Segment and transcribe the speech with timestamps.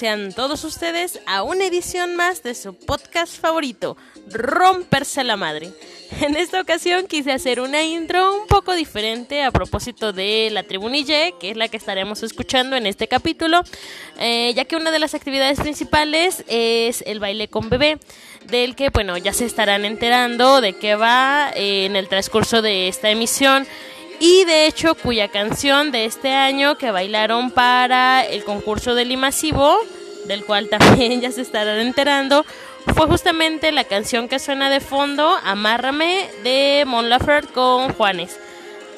[0.00, 3.98] Sean todos ustedes a una edición más de su podcast favorito,
[4.30, 5.74] Romperse la Madre.
[6.22, 11.34] En esta ocasión quise hacer una intro un poco diferente a propósito de la Tribunille,
[11.38, 13.60] que es la que estaremos escuchando en este capítulo,
[14.18, 17.98] eh, ya que una de las actividades principales es el baile con bebé,
[18.46, 22.88] del que, bueno, ya se estarán enterando de qué va eh, en el transcurso de
[22.88, 23.66] esta emisión
[24.20, 29.78] y de hecho cuya canción de este año que bailaron para el concurso del Imasivo,
[30.26, 32.44] del cual también ya se estarán enterando,
[32.94, 38.38] fue justamente la canción que suena de fondo, Amárrame, de Mon Laferte con Juanes.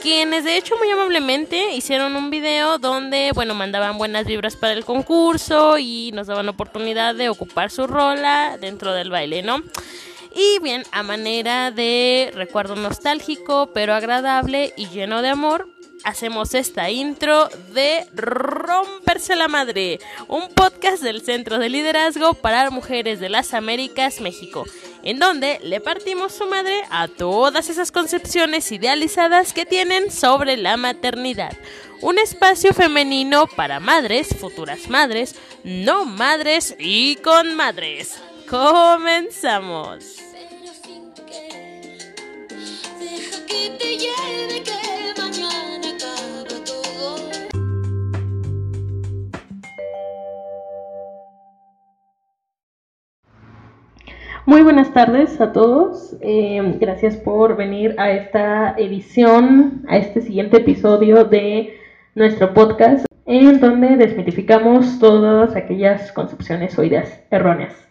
[0.03, 4.85] Quienes de hecho muy amablemente hicieron un video donde, bueno, mandaban buenas vibras para el
[4.85, 9.63] concurso y nos daban oportunidad de ocupar su rola dentro del baile, ¿no?
[10.35, 15.69] Y bien, a manera de recuerdo nostálgico, pero agradable y lleno de amor,
[16.05, 23.21] hacemos esta intro de Romperse la Madre, un podcast del Centro de Liderazgo para Mujeres
[23.21, 24.65] de las Américas, México,
[25.03, 30.77] en donde le partimos su madre a todas esas concepciones idealizadas que tienen sobre la
[30.77, 31.53] maternidad.
[32.01, 38.19] Un espacio femenino para madres, futuras madres, no madres y con madres.
[38.53, 40.19] Comenzamos.
[54.45, 56.15] Muy buenas tardes a todos.
[56.21, 61.79] Eh, gracias por venir a esta edición, a este siguiente episodio de
[62.15, 67.83] nuestro podcast, en donde desmitificamos todas aquellas concepciones o ideas erróneas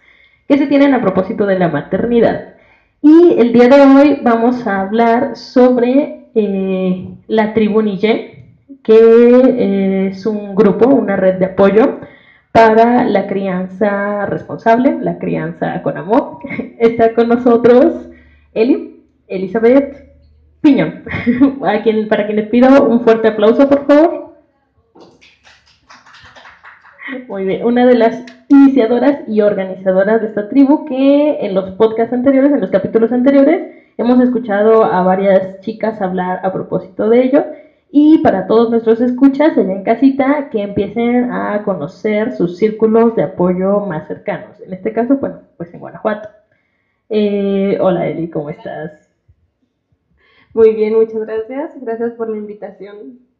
[0.52, 2.56] que se tienen a propósito de la maternidad.
[3.02, 8.50] Y el día de hoy vamos a hablar sobre eh, la tribu Nille,
[8.84, 12.02] que eh, es un grupo, una red de apoyo
[12.52, 16.40] para la crianza responsable, la crianza con amor.
[16.80, 18.10] Está con nosotros
[18.54, 20.12] Eli, Elizabeth
[20.60, 21.06] Piñón,
[21.62, 24.36] para quien les pido un fuerte aplauso, por favor.
[27.30, 32.14] Muy bien, una de las iniciadoras y organizadoras de esta tribu que en los podcasts
[32.14, 37.46] anteriores, en los capítulos anteriores, hemos escuchado a varias chicas hablar a propósito de ello.
[37.90, 43.24] Y para todos nuestros escuchas allá en casita, que empiecen a conocer sus círculos de
[43.24, 44.62] apoyo más cercanos.
[44.62, 46.30] En este caso, bueno, pues en Guanajuato.
[47.10, 49.10] Eh, hola Eli, ¿cómo estás?
[50.54, 51.74] Muy bien, muchas gracias.
[51.82, 53.31] Gracias por la invitación.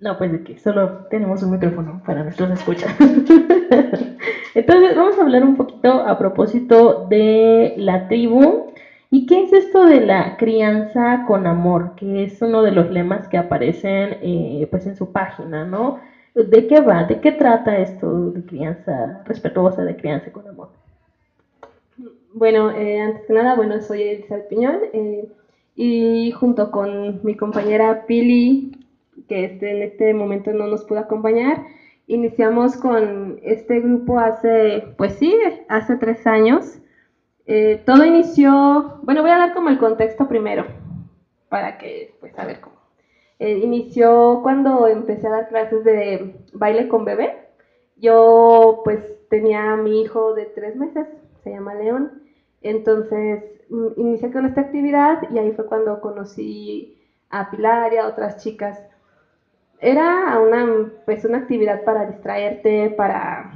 [0.00, 2.94] No, pues de que solo tenemos un micrófono para nuestros escuchas.
[4.54, 8.72] Entonces, vamos a hablar un poquito a propósito de la tribu.
[9.10, 11.94] ¿Y qué es esto de la crianza con amor?
[11.96, 15.98] Que es uno de los lemas que aparecen eh, pues en su página, ¿no?
[16.34, 17.04] ¿De qué va?
[17.04, 20.70] ¿De qué trata esto de crianza respetuosa, de crianza con amor?
[22.32, 25.28] Bueno, eh, antes que nada, bueno, soy Elizabeth Piñón eh,
[25.74, 28.79] y junto con mi compañera Pili
[29.30, 31.64] que este, en este momento no nos pudo acompañar.
[32.08, 36.80] Iniciamos con este grupo hace, pues sí, hace tres años.
[37.46, 40.66] Eh, todo inició, bueno, voy a dar como el contexto primero,
[41.48, 42.74] para que, pues, a ver cómo.
[43.38, 47.30] Eh, inició cuando empecé a dar clases de baile con bebé.
[47.96, 51.06] Yo, pues, tenía a mi hijo de tres meses,
[51.44, 52.24] se llama León.
[52.62, 56.98] Entonces, mm, inicié con esta actividad y ahí fue cuando conocí
[57.30, 58.89] a Pilar y a otras chicas
[59.80, 63.52] era una, pues, una actividad para distraerte, para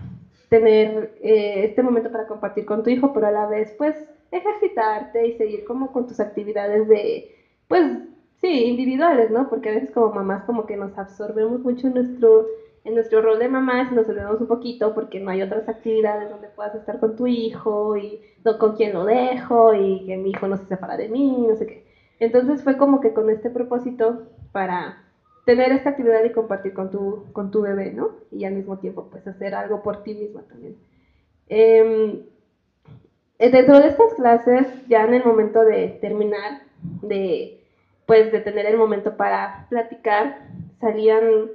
[0.48, 3.96] tener eh, este momento para compartir con tu hijo, pero a la vez, pues,
[4.30, 7.34] ejercitarte y seguir como con tus actividades de,
[7.68, 7.84] pues,
[8.40, 9.48] sí, individuales, ¿no?
[9.48, 12.46] Porque a veces como mamás como que nos absorbemos mucho en nuestro,
[12.84, 16.30] en nuestro rol de mamás y nos olvidamos un poquito porque no hay otras actividades
[16.30, 20.30] donde puedas estar con tu hijo y no, con quién lo dejo y que mi
[20.30, 21.86] hijo no se separa de mí, no sé qué.
[22.18, 25.03] Entonces fue como que con este propósito para
[25.44, 28.10] tener esta actividad y compartir con tu, con tu bebé, ¿no?
[28.30, 30.76] Y al mismo tiempo, pues hacer algo por ti misma también.
[31.48, 32.22] Em,
[33.38, 36.62] eh, dentro de estas clases, ya en el momento de terminar,
[37.02, 37.62] de,
[38.06, 40.48] pues de tener el momento para platicar,
[40.80, 41.50] salían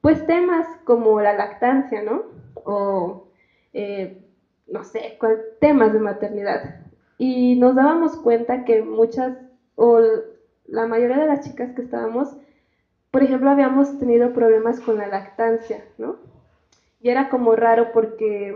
[0.00, 2.24] pues temas como la lactancia, ¿no?
[2.54, 3.28] O,
[3.72, 4.22] eh,
[4.66, 5.18] no sé,
[5.60, 6.80] temas de maternidad.
[7.18, 9.36] Y nos dábamos cuenta que muchas,
[9.76, 10.00] o
[10.66, 12.36] la mayoría de las chicas que estábamos,
[13.14, 16.16] por ejemplo, habíamos tenido problemas con la lactancia, ¿no?
[17.00, 18.52] Y era como raro porque,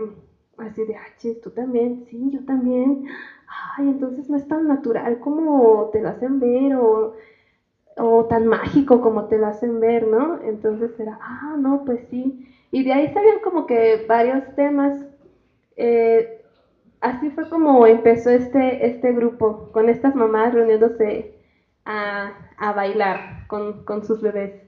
[0.57, 3.05] así de, ay, tú también, sí, yo también.
[3.77, 7.13] Ay, entonces no es tan natural como te lo hacen ver o,
[7.95, 10.41] o tan mágico como te lo hacen ver, ¿no?
[10.41, 12.45] Entonces era, ah, no, pues sí.
[12.69, 15.05] Y de ahí salían como que varios temas.
[15.77, 16.43] Eh,
[16.99, 21.38] así fue como empezó este, este grupo, con estas mamás reuniéndose
[21.89, 24.61] a, bailar con, con, sus bebés.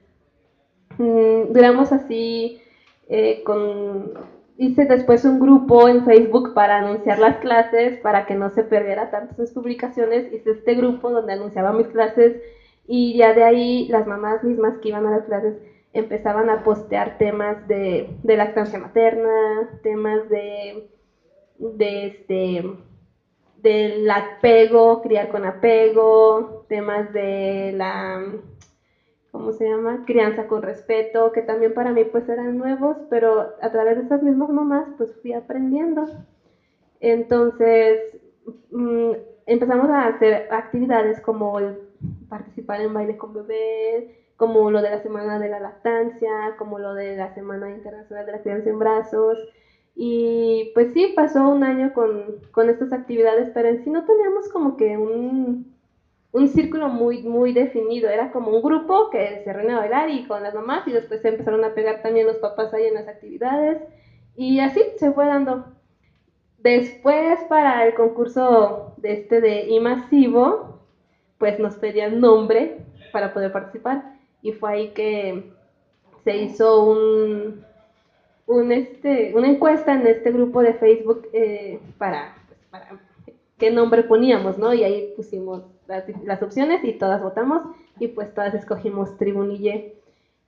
[0.98, 2.62] Mm, duramos así
[3.08, 4.14] eh, con
[4.58, 9.12] hice después un grupo en Facebook para anunciar las clases, para que no se perdiera
[9.12, 10.32] tanto sus publicaciones.
[10.34, 12.42] Hice este grupo donde anunciaba mis clases
[12.88, 15.56] y ya de ahí las mamás mismas que iban a las clases
[15.94, 20.90] empezaban a postear temas de, de lactancia materna, temas de,
[21.60, 22.64] de este
[23.62, 28.22] del apego, criar con apego, temas de la
[29.32, 30.04] ¿cómo se llama?
[30.06, 34.22] Crianza con respeto, que también para mí pues eran nuevos, pero a través de esas
[34.22, 36.06] mismas mamás pues fui aprendiendo.
[37.00, 38.18] Entonces
[38.72, 39.12] mm,
[39.46, 41.80] empezamos a hacer actividades como el
[42.30, 44.06] participar en baile con bebés,
[44.36, 48.32] como lo de la semana de la lactancia, como lo de la semana internacional de
[48.34, 49.38] la crianza en brazos.
[49.96, 54.50] Y pues sí, pasó un año con, con estas actividades, pero en sí no teníamos
[54.50, 55.76] como que un,
[56.32, 58.10] un círculo muy, muy definido.
[58.10, 61.22] Era como un grupo que se reunía a bailar y con las mamás y después
[61.22, 63.82] se empezaron a pegar también los papás ahí en las actividades
[64.36, 65.66] y así se fue dando.
[66.58, 70.80] Después para el concurso de este de Imasivo,
[71.38, 75.52] pues nos pedían nombre para poder participar y fue ahí que
[76.24, 77.66] se hizo un,
[78.52, 83.00] un este, una encuesta en este grupo de Facebook eh, para, pues, para
[83.58, 84.74] qué nombre poníamos, ¿no?
[84.74, 87.64] Y ahí pusimos las, opciones y todas votamos
[88.00, 89.96] y pues todas escogimos Tribunille.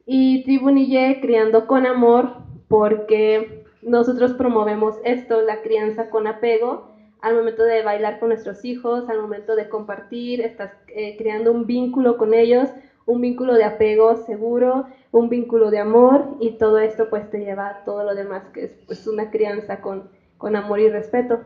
[0.06, 2.34] Y Tribunille criando con amor
[2.68, 6.92] porque nosotros promovemos esto, la crianza con apego,
[7.22, 11.66] al momento de bailar con nuestros hijos, al momento de compartir, estás eh, creando un
[11.66, 12.70] vínculo con ellos,
[13.06, 17.70] un vínculo de apego seguro, un vínculo de amor y todo esto pues te lleva
[17.70, 21.40] a todo lo demás que es pues una crianza con, con amor y respeto.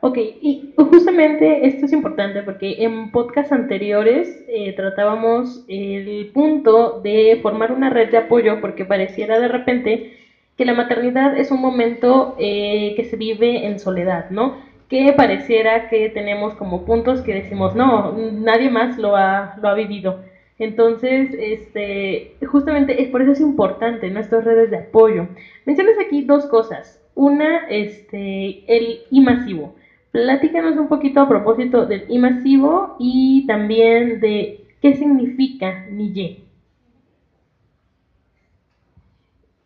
[0.00, 7.38] Ok, y justamente esto es importante porque en podcasts anteriores eh, tratábamos el punto de
[7.40, 10.10] formar una red de apoyo porque pareciera de repente
[10.56, 14.52] que la maternidad es un momento eh, que se vive en soledad, ¿no?
[14.88, 19.74] Que pareciera que tenemos como puntos que decimos, no, nadie más lo ha, lo ha
[19.74, 20.20] vivido.
[20.58, 25.28] Entonces, este, justamente es por eso es importante nuestras redes de apoyo.
[25.64, 27.00] Mencionas aquí dos cosas.
[27.14, 29.74] Una, este, el I masivo.
[30.12, 36.43] Platícanos un poquito a propósito del I masivo y también de qué significa NIYE.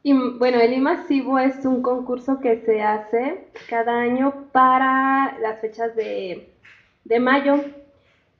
[0.02, 5.94] Y, bueno, el masivo es un concurso que se hace cada año para las fechas
[5.96, 6.52] de,
[7.20, 7.56] mayo.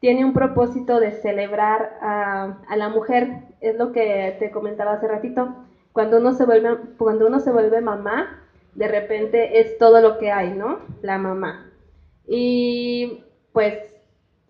[0.00, 5.08] Tiene un propósito de celebrar a, a, la mujer, es lo que te comentaba hace
[5.08, 5.56] ratito.
[5.92, 8.40] Cuando uno se vuelve, cuando uno se vuelve mamá,
[8.74, 10.78] de repente es todo lo que hay, ¿no?
[11.02, 11.68] La mamá
[12.28, 13.78] y pues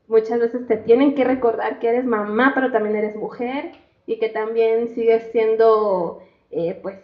[0.08, 3.72] muchas veces te tienen que recordar que eres mamá, pero también eres mujer
[4.04, 6.96] y que también sigues siendo eh, pues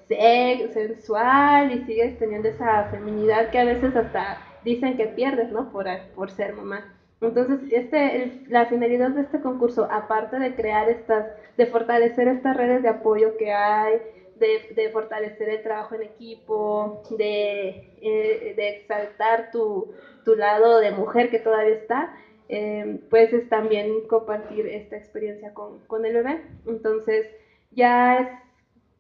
[0.73, 5.71] sensual y sigues teniendo esa feminidad que a veces hasta dicen que pierdes, ¿no?
[5.71, 6.95] Por, por ser mamá.
[7.21, 12.83] Entonces, este, la finalidad de este concurso, aparte de crear estas, de fortalecer estas redes
[12.83, 14.01] de apoyo que hay,
[14.37, 21.31] de, fortalecer el trabajo en equipo, de, eh, de exaltar tu, tu, lado de mujer
[21.31, 22.15] que todavía está,
[22.49, 26.43] eh, pues es también compartir esta experiencia con, con, el bebé.
[26.67, 27.27] Entonces,
[27.71, 28.44] ya es...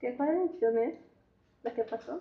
[0.04, 0.94] ¿Qué cuál edición es?
[1.62, 2.20] ¿La que pasó?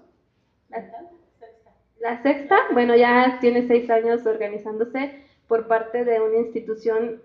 [0.70, 1.76] ¿La sexta?
[2.00, 7.22] La sexta, bueno, ya tiene seis años organizándose por parte de una institución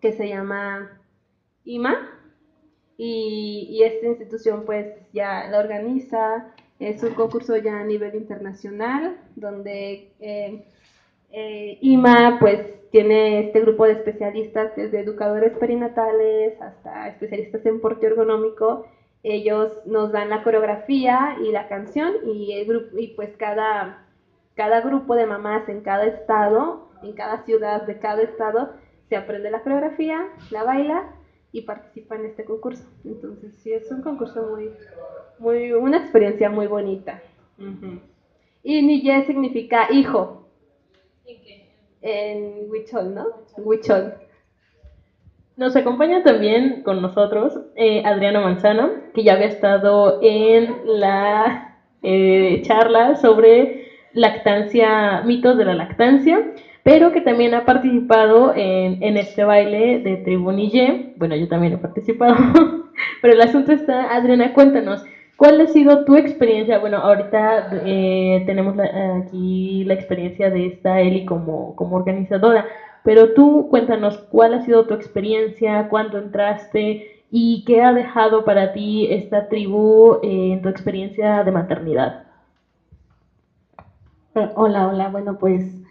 [0.00, 1.02] que se llama
[1.64, 2.18] IMA,
[2.96, 10.14] y, esta institución pues ya la organiza, es un concurso ya a nivel internacional, donde
[10.18, 10.64] eh,
[11.30, 18.06] eh, IMA pues tiene este grupo de especialistas, desde educadores perinatales hasta especialistas en porte
[18.06, 18.86] ergonómico,
[19.22, 24.06] ellos nos dan la coreografía y la canción y, el grupo, y pues cada,
[24.54, 28.74] cada grupo de mamás en cada estado, en cada ciudad de cada estado,
[29.08, 31.14] se aprende la coreografía, la baila
[31.52, 32.84] y participa en este concurso.
[33.04, 34.70] Entonces, sí, es un concurso muy,
[35.38, 37.20] muy, una experiencia muy bonita.
[38.62, 40.48] Y Niye significa hijo.
[41.26, 41.74] ¿En qué?
[42.00, 43.26] En Huichol, ¿no?
[43.58, 44.14] Huichol.
[45.60, 52.62] Nos acompaña también con nosotros eh, Adriana Manzano, que ya había estado en la eh,
[52.64, 56.46] charla sobre lactancia, mitos de la lactancia
[56.82, 61.12] pero que también ha participado en, este baile de Tribunille.
[61.18, 62.36] Bueno, yo también he participado,
[63.20, 65.04] pero el asunto está, Adriana, cuéntanos,
[65.36, 66.78] ¿Cuál ha sido tu experiencia?
[66.80, 72.66] Bueno, ahorita eh, tenemos aquí la experiencia de esta Eli como, como organizadora,
[73.02, 78.72] pero tú cuéntanos cuál ha sido tu experiencia, cuándo entraste y qué ha dejado para
[78.72, 82.26] ti esta tribu eh, en tu experiencia de maternidad.
[84.34, 85.08] Eh, hola, hola.
[85.08, 85.82] Bueno, pues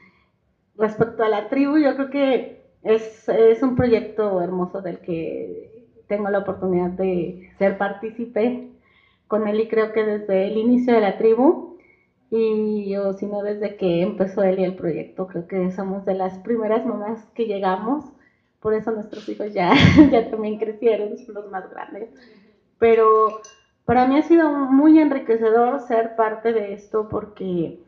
[0.78, 6.30] respecto a la tribu, yo creo que es, es un proyecto hermoso del que tengo
[6.30, 8.70] la oportunidad de ser partícipe
[9.28, 11.69] con él y creo que desde el inicio de la tribu
[12.32, 16.14] y o si no desde que empezó él y el proyecto, creo que somos de
[16.14, 18.06] las primeras mamás que llegamos,
[18.60, 19.74] por eso nuestros hijos ya,
[20.12, 22.10] ya también crecieron, son los más grandes,
[22.78, 23.42] pero
[23.86, 27.80] para mí ha sido muy enriquecedor ser parte de esto porque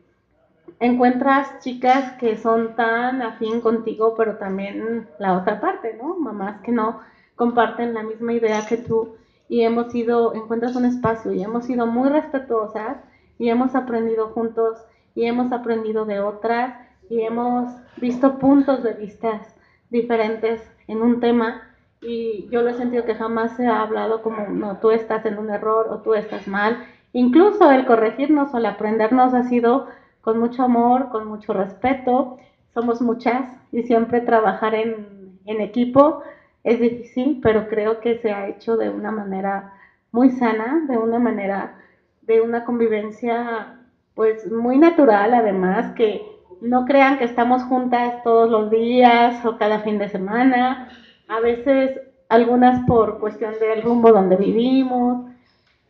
[0.80, 6.16] encuentras chicas que son tan afín contigo, pero también la otra parte, ¿no?
[6.16, 7.00] Mamás que no
[7.36, 9.14] comparten la misma idea que tú.
[9.48, 12.96] Y hemos sido, encuentras un espacio y hemos sido muy respetuosas
[13.38, 14.78] y hemos aprendido juntos
[15.14, 16.74] y hemos aprendido de otras
[17.08, 19.42] y hemos visto puntos de vista
[19.90, 21.62] diferentes en un tema
[22.00, 25.38] y yo lo he sentido que jamás se ha hablado como no, tú estás en
[25.38, 26.84] un error o tú estás mal.
[27.12, 29.86] Incluso el corregirnos o el aprendernos ha sido
[30.20, 32.38] con mucho amor, con mucho respeto.
[32.74, 36.22] Somos muchas y siempre trabajar en, en equipo
[36.64, 39.74] es difícil, pero creo que se ha hecho de una manera
[40.10, 41.78] muy sana, de una manera
[42.22, 43.78] de una convivencia
[44.14, 46.22] pues muy natural además, que
[46.60, 50.88] no crean que estamos juntas todos los días o cada fin de semana,
[51.28, 55.26] a veces algunas por cuestión del rumbo donde vivimos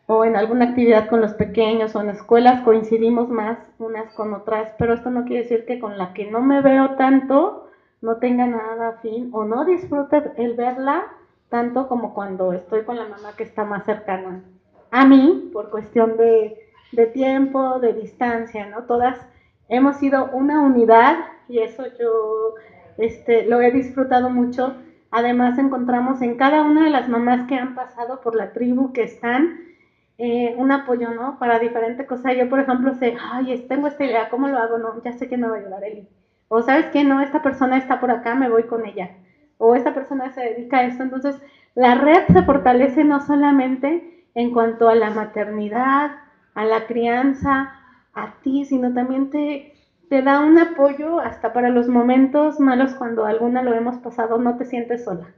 [0.07, 4.73] o en alguna actividad con los pequeños o en escuelas coincidimos más unas con otras,
[4.79, 7.69] pero esto no quiere decir que con la que no me veo tanto,
[8.01, 11.05] no tenga nada afín o no disfrute el verla
[11.49, 14.43] tanto como cuando estoy con la mamá que está más cercana
[14.93, 16.59] a mí, por cuestión de,
[17.15, 18.85] tiempo, de distancia, ¿no?
[18.85, 19.19] Todas
[19.69, 21.17] hemos sido una unidad
[21.49, 22.55] y eso yo
[22.99, 24.77] este, lo he disfrutado mucho.
[25.11, 29.05] Además encontramos en cada una de las mamás que han pasado por la tribu, que
[29.05, 29.61] están,
[30.19, 31.39] eh, un apoyo, ¿no?
[31.39, 32.37] Para diferentes cosas.
[32.37, 34.77] Yo, por ejemplo, sé, ay, tengo esta idea, ¿cómo lo hago?
[34.77, 36.07] No, ya sé que me va a ayudar Eli.
[36.49, 39.11] O sabes que no, esta persona está por acá, me voy con ella.
[39.57, 41.03] O esta persona se dedica a esto.
[41.03, 41.41] Entonces,
[41.75, 46.13] la red se fortalece no solamente en cuanto a la maternidad,
[46.55, 47.73] a la crianza,
[48.15, 49.75] a ti, sino también te,
[50.09, 54.57] te da un apoyo hasta para los momentos malos cuando alguna lo hemos pasado, no
[54.57, 55.29] te sientes sola.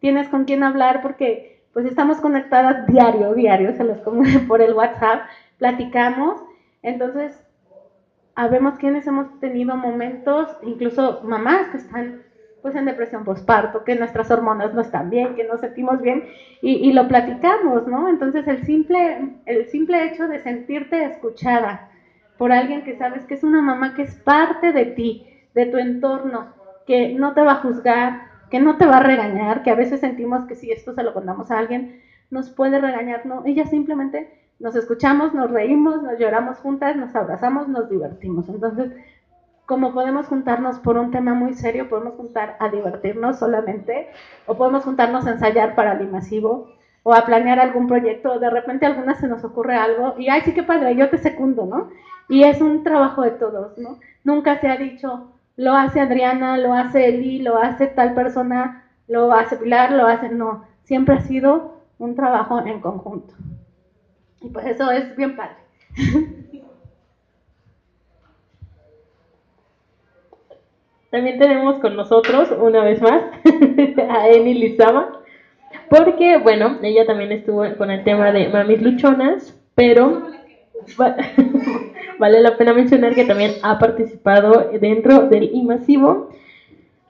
[0.00, 3.98] Tienes con quién hablar porque pues estamos conectadas diario, diario, se los
[4.48, 5.22] por el WhatsApp,
[5.58, 6.40] platicamos.
[6.82, 7.38] Entonces,
[8.34, 12.22] habemos quienes hemos tenido momentos, incluso mamás que están
[12.64, 16.24] pues en depresión postparto, que nuestras hormonas no están bien, que nos sentimos bien
[16.62, 18.08] y, lo platicamos, ¿no?
[18.08, 21.90] Entonces el simple, el simple hecho de sentirte escuchada
[22.38, 25.76] por alguien que sabes que es una mamá que es parte de ti, de tu
[25.76, 26.54] entorno,
[26.86, 30.00] que no te va a juzgar, que no te va a regañar, que a veces
[30.00, 34.30] sentimos que si esto se lo contamos a alguien, nos puede regañar, no, ella simplemente
[34.58, 38.48] nos escuchamos, nos reímos, nos lloramos juntas, nos abrazamos, nos divertimos.
[38.48, 38.90] Entonces,
[39.66, 44.08] como podemos juntarnos por un tema muy serio, podemos juntar a divertirnos solamente,
[44.46, 46.68] o podemos juntarnos a ensayar para el masivo,
[47.02, 50.42] o a planear algún proyecto, de repente a algunas se nos ocurre algo, y ay,
[50.42, 51.90] sí que padre, yo te secundo, ¿no?
[52.28, 53.98] Y es un trabajo de todos, ¿no?
[54.22, 59.32] Nunca se ha dicho, lo hace Adriana, lo hace Eli, lo hace tal persona, lo
[59.32, 63.34] hace Pilar, lo hace, no, siempre ha sido un trabajo en conjunto.
[64.40, 65.56] Y pues eso es bien padre.
[71.14, 73.22] También tenemos con nosotros, una vez más,
[74.10, 75.20] a Eni Lizama,
[75.88, 80.26] porque, bueno, ella también estuvo con el tema de mamis luchonas, pero
[82.18, 86.30] vale la pena mencionar que también ha participado dentro del IMASIVO.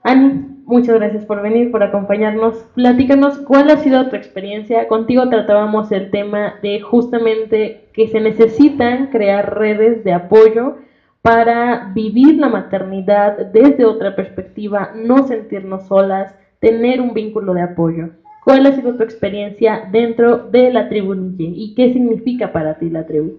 [0.02, 2.56] Ani, Muchas gracias por venir, por acompañarnos.
[2.74, 4.86] Platícanos cuál ha sido tu experiencia.
[4.86, 10.76] Contigo tratábamos el tema de justamente que se necesitan crear redes de apoyo
[11.24, 18.10] para vivir la maternidad desde otra perspectiva, no sentirnos solas, tener un vínculo de apoyo.
[18.44, 23.06] ¿Cuál ha sido tu experiencia dentro de la tribu y qué significa para ti la
[23.06, 23.38] tribu?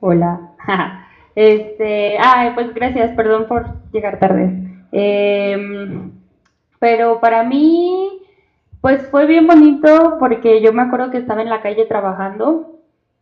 [0.00, 0.52] Hola.
[1.34, 4.58] Este, ay, pues gracias, perdón por llegar tarde.
[4.90, 6.10] Em,
[6.80, 8.22] pero para mí,
[8.80, 12.77] pues fue bien bonito porque yo me acuerdo que estaba en la calle trabajando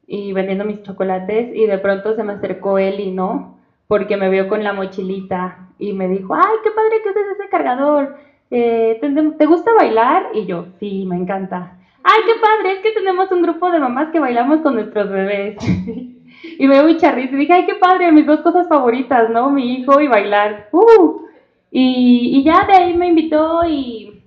[0.06, 3.58] y vendiendo mis chocolates y de pronto se me acercó y no,
[3.88, 7.48] porque me vio con la mochilita y me dijo, ay, qué padre que uses ese
[7.48, 8.16] cargador.
[8.50, 10.30] Eh, ¿te, ¿Te gusta bailar?
[10.34, 14.10] Y yo, sí, me encanta ay, qué padre, es que tenemos un grupo de mamás
[14.12, 15.56] que bailamos con nuestros bebés.
[16.58, 19.50] y me dio muy charrito y dije, ay, qué padre, mis dos cosas favoritas, ¿no?
[19.50, 20.68] Mi hijo y bailar.
[20.70, 21.22] Uh.
[21.70, 24.22] Y, y ya de ahí me invitó y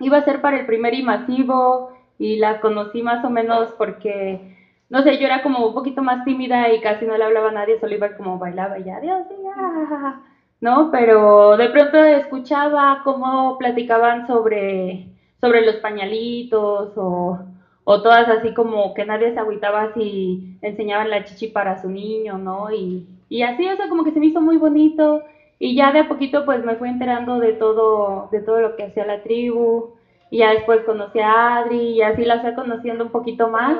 [0.00, 4.55] iba a ser para el primer y masivo y las conocí más o menos porque,
[4.88, 7.52] no sé, yo era como un poquito más tímida y casi no le hablaba a
[7.52, 10.20] nadie, solo iba como bailaba y ya, Dios, ya,
[10.60, 10.90] ¿no?
[10.90, 15.08] Pero de pronto escuchaba cómo platicaban sobre,
[15.40, 17.38] sobre los pañalitos o,
[17.84, 22.38] o todas así como que nadie se agüitaba si enseñaban la chichi para su niño,
[22.38, 22.70] ¿no?
[22.72, 25.22] Y, y así, o sea, como que se me hizo muy bonito
[25.58, 28.84] y ya de a poquito pues me fui enterando de todo, de todo lo que
[28.84, 29.94] hacía la tribu.
[30.30, 33.78] Y ya después conocí a Adri y así la fui conociendo un poquito más.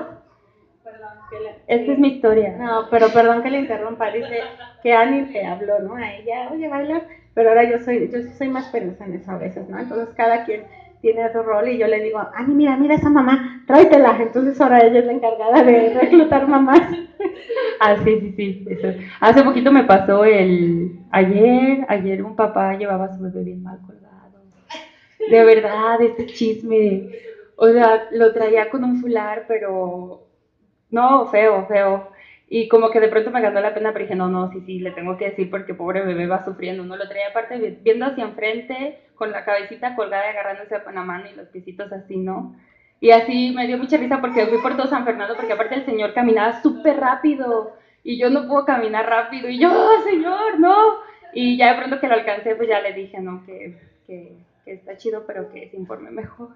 [0.96, 2.52] Perdón, que le- Esta es mi historia.
[2.56, 4.40] No, pero perdón que le interrumpa, dice
[4.82, 5.94] que Ani te habló, ¿no?
[5.96, 7.02] A ella, oye, bailas,
[7.34, 9.78] pero ahora yo soy, yo sí soy más penosa en eso a veces, ¿no?
[9.78, 10.62] Entonces cada quien
[11.02, 14.16] tiene su rol y yo le digo, Ani, mira, mira esa mamá, tráetela.
[14.20, 16.80] Entonces ahora ella es la encargada de reclutar mamás.
[17.80, 18.64] Ah, sí, sí, sí.
[18.70, 18.88] eso.
[19.20, 21.00] Hace poquito me pasó el...
[21.10, 24.40] Ayer, ayer un papá llevaba a su bebé bien mal colgado.
[25.30, 27.08] De verdad, este chisme.
[27.56, 30.25] O sea, lo traía con un fular, pero...
[30.90, 32.08] No, feo, feo.
[32.48, 34.78] Y como que de pronto me ganó la pena, pero dije, no, no, sí, sí,
[34.78, 36.84] le tengo que decir porque pobre bebé va sufriendo.
[36.84, 41.02] No lo traía aparte vi- viendo hacia enfrente, con la cabecita colgada agarrándose con la
[41.02, 42.54] mano y los pisitos así, ¿no?
[43.00, 45.84] Y así me dio mucha risa porque fui por todo San Fernando, porque aparte el
[45.84, 49.48] señor caminaba súper rápido y yo no puedo caminar rápido.
[49.48, 50.76] Y yo, "Oh, señor, no.
[51.32, 54.32] Y ya de pronto que lo alcancé, pues ya le dije, no, que, que,
[54.64, 56.50] que está chido, pero que se informe mejor.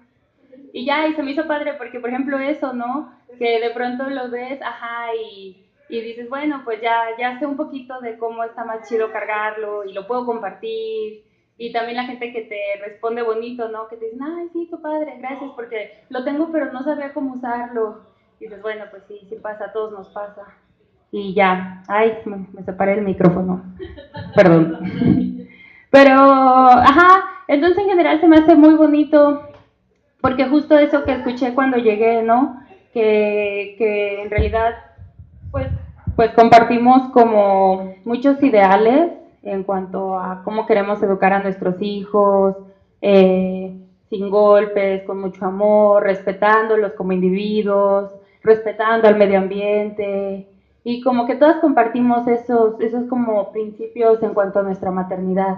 [0.73, 3.13] Y ya, y se me hizo padre porque, por ejemplo, eso, ¿no?
[3.37, 7.57] Que de pronto lo ves, ajá, y, y dices, bueno, pues ya, ya sé un
[7.57, 11.25] poquito de cómo está más chido cargarlo y lo puedo compartir.
[11.57, 13.87] Y también la gente que te responde bonito, ¿no?
[13.87, 17.33] Que te dicen, ay, sí, qué padre, gracias, porque lo tengo, pero no sabía cómo
[17.33, 18.01] usarlo.
[18.39, 20.43] Y dices, bueno, pues sí, sí pasa, a todos nos pasa.
[21.11, 23.63] Y ya, ay, me, me separé el micrófono.
[24.35, 24.79] Perdón.
[25.91, 29.50] Pero, ajá, entonces en general se me hace muy bonito,
[30.21, 32.61] porque justo eso que escuché cuando llegué, ¿no?
[32.93, 34.75] Que, que en realidad,
[35.51, 35.67] pues,
[36.15, 39.11] pues compartimos como muchos ideales
[39.43, 42.55] en cuanto a cómo queremos educar a nuestros hijos,
[43.01, 43.75] eh,
[44.09, 48.11] sin golpes, con mucho amor, respetándolos como individuos,
[48.43, 50.47] respetando al medio ambiente.
[50.83, 55.57] Y como que todas compartimos esos, esos como principios en cuanto a nuestra maternidad.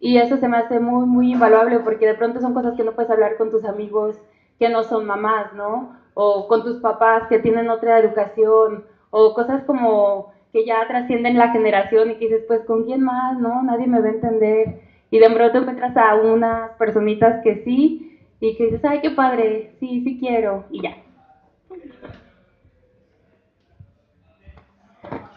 [0.00, 2.92] Y eso se me hace muy, muy invaluable porque de pronto son cosas que no
[2.92, 4.20] puedes hablar con tus amigos
[4.58, 5.96] que no son mamás, ¿no?
[6.14, 11.50] O con tus papás que tienen otra educación, o cosas como que ya trascienden la
[11.50, 13.38] generación y que dices, pues, ¿con quién más?
[13.38, 13.62] ¿No?
[13.62, 14.80] Nadie me va a entender.
[15.10, 19.72] Y de pronto encuentras a unas personitas que sí, y que dices, ay, qué padre,
[19.80, 20.96] sí, sí quiero, y ya.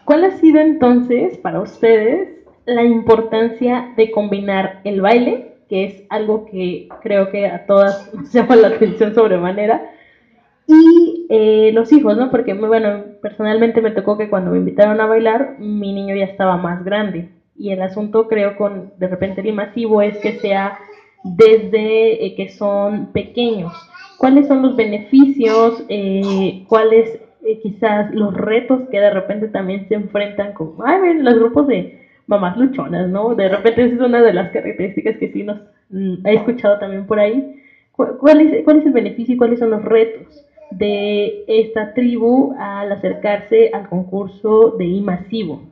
[0.04, 6.46] ¿Cuál ha sido entonces para ustedes la importancia de combinar el baile, que es algo
[6.46, 9.90] que creo que a todas nos llama la atención sobremanera,
[10.66, 12.30] y eh, los hijos, ¿no?
[12.30, 16.56] Porque, bueno, personalmente me tocó que cuando me invitaron a bailar, mi niño ya estaba
[16.56, 17.28] más grande.
[17.56, 20.78] Y el asunto, creo, con de repente el masivo es que sea
[21.24, 23.72] desde eh, que son pequeños.
[24.18, 25.84] ¿Cuáles son los beneficios?
[25.88, 31.24] Eh, ¿Cuáles eh, quizás los retos que de repente también se enfrentan con ay, ven,
[31.24, 32.01] los grupos de
[32.32, 33.34] mamás luchonas, ¿no?
[33.34, 37.18] De repente es una de las características que sí nos mm, he escuchado también por
[37.20, 37.44] ahí.
[37.92, 40.26] ¿Cu- ¿Cuál es, ¿Cuál es el beneficio y cuáles son los retos
[40.70, 45.62] de esta tribu al acercarse al concurso de I masivo?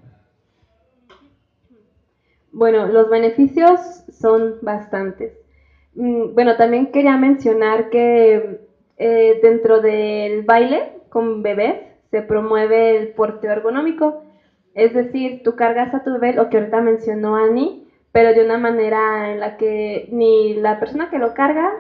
[2.53, 5.33] Bueno, los beneficios son bastantes.
[5.95, 8.59] Mm, Bueno, también quería mencionar que
[8.99, 11.77] eh, dentro del baile con bebés
[12.11, 14.23] se promueve el porteo ergonómico.
[14.75, 18.59] Es decir, tú cargas a tu bebé, lo que ahorita mencionó Ani, pero de una
[18.59, 21.71] manera en la que ni la persona que lo carga,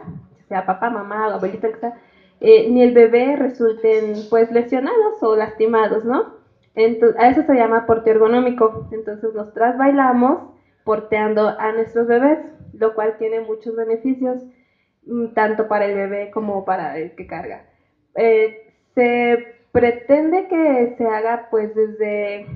[0.48, 1.92] sea papá, mamá, que sea,
[2.40, 6.40] eh, ni el bebé resulten pues lesionados o lastimados, ¿no?
[6.74, 8.88] Entonces, a eso se llama porteo ergonómico.
[8.92, 10.38] Entonces nosotras bailamos
[10.84, 12.38] porteando a nuestros bebés,
[12.72, 14.42] lo cual tiene muchos beneficios,
[15.06, 17.64] mm, tanto para el bebé como para el que carga.
[18.14, 19.38] Eh, se
[19.72, 22.46] pretende que se haga pues desde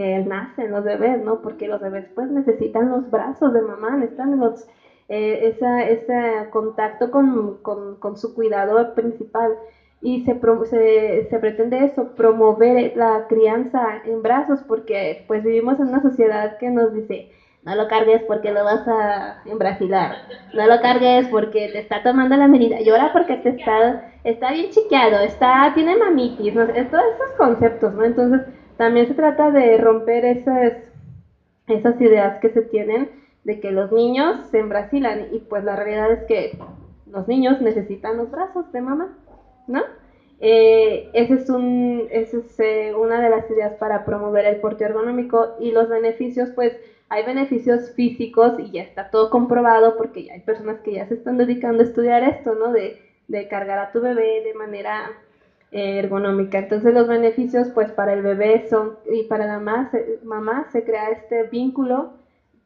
[0.00, 1.42] que nacen los bebés, ¿no?
[1.42, 4.66] Porque los bebés pues necesitan los brazos de mamá, necesitan los,
[5.08, 9.58] eh, esa, ese contacto con, con, con su cuidador principal
[10.00, 15.78] y se, pro- se, se pretende eso, promover la crianza en brazos, porque pues vivimos
[15.80, 17.26] en una sociedad que nos dice,
[17.62, 20.16] no lo cargues porque lo vas a embrasilar,
[20.54, 24.70] no lo cargues porque te está tomando la medida, llora porque te está, está bien
[24.70, 28.04] chiqueado, está, tiene mamitis, todos esos conceptos, ¿no?
[28.04, 28.40] Entonces,
[28.80, 30.72] también se trata de romper esas,
[31.66, 33.10] esas ideas que se tienen
[33.44, 36.58] de que los niños se embrasilan y pues la realidad es que
[37.04, 39.18] los niños necesitan los brazos de mamá,
[39.66, 39.82] ¿no?
[40.40, 44.84] Eh, ese es, un, ese es eh, una de las ideas para promover el porte
[44.84, 46.74] ergonómico y los beneficios, pues
[47.10, 51.16] hay beneficios físicos y ya está todo comprobado porque ya hay personas que ya se
[51.16, 52.72] están dedicando a estudiar esto, ¿no?
[52.72, 55.10] De, de cargar a tu bebé de manera
[55.70, 56.58] ergonómica.
[56.58, 59.90] Entonces los beneficios, pues para el bebé son y para la mamá
[60.22, 62.10] mamá se crea este vínculo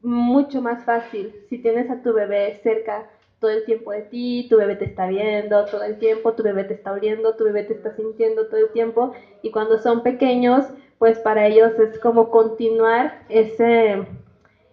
[0.03, 3.07] mucho más fácil si tienes a tu bebé cerca
[3.41, 6.65] todo el tiempo de ti, tu bebé te está viendo todo el tiempo, tu bebé
[6.65, 9.13] te está oliendo, tu bebé te está sintiendo todo el tiempo
[9.43, 10.65] y cuando son pequeños,
[10.99, 14.07] pues para ellos es como continuar ese,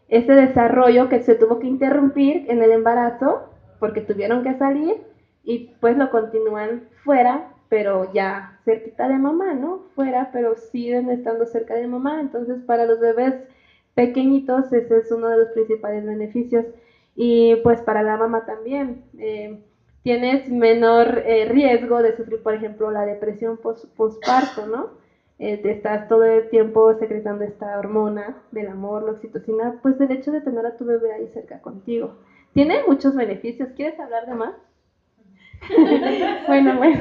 [0.08, 5.02] ese desarrollo que se tuvo que interrumpir en el embarazo porque tuvieron que salir
[5.44, 9.86] y pues lo continúan fuera, pero ya cerquita de mamá, ¿no?
[9.96, 12.20] Fuera, pero siguen estando cerca de mamá.
[12.20, 13.36] Entonces, para los bebés
[13.96, 16.66] pequeñitos, ese es uno de los principales beneficios
[17.16, 19.06] y pues para la mamá también.
[19.18, 19.58] Eh,
[20.04, 24.90] tienes menor eh, riesgo de sufrir, por ejemplo, la depresión postparto, ¿no?
[25.40, 30.12] Eh, te estás todo el tiempo secretando esta hormona del amor, la oxitocina, pues el
[30.12, 32.16] hecho de tener a tu bebé ahí cerca contigo.
[32.54, 33.70] Tiene muchos beneficios.
[33.78, 34.56] ¿Quieres hablar de más?
[36.48, 37.00] bueno, bueno.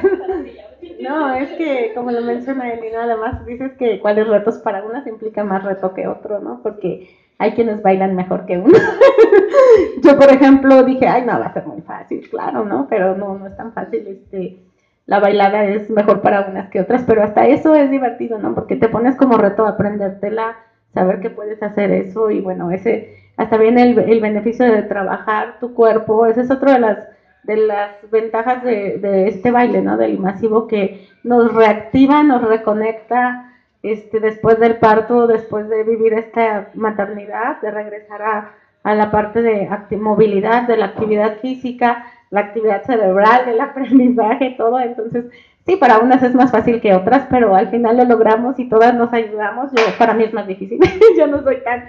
[1.01, 5.43] No, es que como lo menciona Elina, además dices que cuáles retos para unas implica
[5.43, 6.61] más reto que otro, ¿no?
[6.61, 8.77] Porque hay quienes bailan mejor que uno.
[10.03, 12.87] Yo, por ejemplo, dije, ay, no, va a ser muy fácil, claro, ¿no?
[12.89, 14.59] Pero no, no es tan fácil, este,
[15.05, 18.53] la bailada es mejor para unas que otras, pero hasta eso es divertido, ¿no?
[18.53, 20.55] Porque te pones como reto aprendértela,
[20.93, 25.59] saber que puedes hacer eso y bueno, ese, hasta viene el, el beneficio de trabajar
[25.59, 27.07] tu cuerpo, ese es otro de las
[27.43, 29.97] de las ventajas de, de, este baile, ¿no?
[29.97, 33.51] Del masivo que nos reactiva, nos reconecta
[33.83, 38.51] este, después del parto, después de vivir esta maternidad, de regresar a,
[38.83, 44.79] a la parte de movilidad, de la actividad física, la actividad cerebral, del aprendizaje, todo.
[44.79, 45.25] Entonces,
[45.65, 48.93] sí, para unas es más fácil que otras, pero al final lo logramos y todas
[48.93, 49.71] nos ayudamos.
[49.71, 50.79] Yo, para mí es más difícil.
[51.17, 51.85] Yo no soy tan,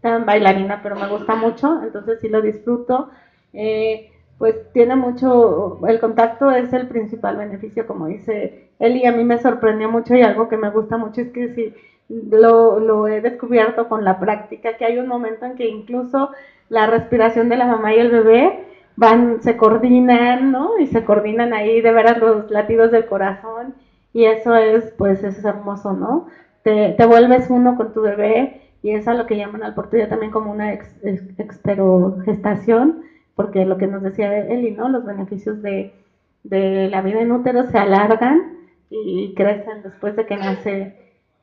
[0.00, 3.10] tan bailarina, pero me gusta mucho, entonces sí lo disfruto.
[3.52, 9.12] Eh, pues tiene mucho, el contacto es el principal beneficio, como dice él, y a
[9.12, 11.74] mí me sorprendió mucho y algo que me gusta mucho es que si
[12.08, 16.30] lo, lo he descubierto con la práctica, que hay un momento en que incluso
[16.68, 18.64] la respiración de la mamá y el bebé
[18.96, 20.78] van, se coordinan, ¿no?
[20.78, 23.74] Y se coordinan ahí de veras los latidos del corazón
[24.12, 26.26] y eso es, pues, es hermoso, ¿no?
[26.62, 30.08] Te, te vuelves uno con tu bebé y es a lo que llaman al portugués
[30.08, 30.88] también como una ex,
[31.38, 33.02] exterogestación
[33.36, 34.88] porque lo que nos decía Eli, ¿no?
[34.88, 35.92] Los beneficios de,
[36.42, 38.40] de la vida en útero se alargan
[38.90, 40.94] y crecen después de que nace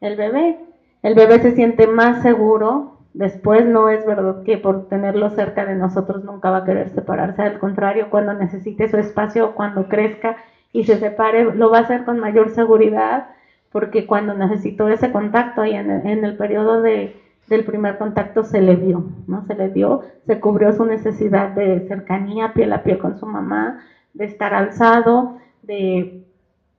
[0.02, 0.58] el bebé.
[1.04, 5.76] El bebé se siente más seguro, después no es verdad que por tenerlo cerca de
[5.76, 10.38] nosotros nunca va a querer separarse, al contrario, cuando necesite su espacio, cuando crezca
[10.72, 13.28] y se separe, lo va a hacer con mayor seguridad,
[13.72, 17.16] porque cuando necesitó ese contacto y en en el periodo de,
[17.48, 19.46] del primer contacto se le dio, ¿no?
[19.46, 23.84] Se le dio, se cubrió su necesidad de cercanía piel a piel con su mamá,
[24.14, 26.24] de estar alzado, de,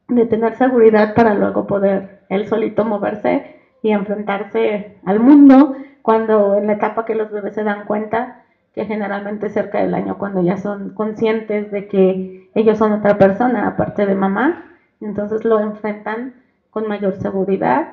[0.09, 6.67] de tener seguridad para luego poder él solito moverse y enfrentarse al mundo cuando en
[6.67, 8.43] la etapa que los bebés se dan cuenta
[8.75, 13.69] que generalmente cerca del año cuando ya son conscientes de que ellos son otra persona
[13.69, 14.65] aparte de mamá,
[15.01, 16.35] entonces lo enfrentan
[16.71, 17.89] con mayor seguridad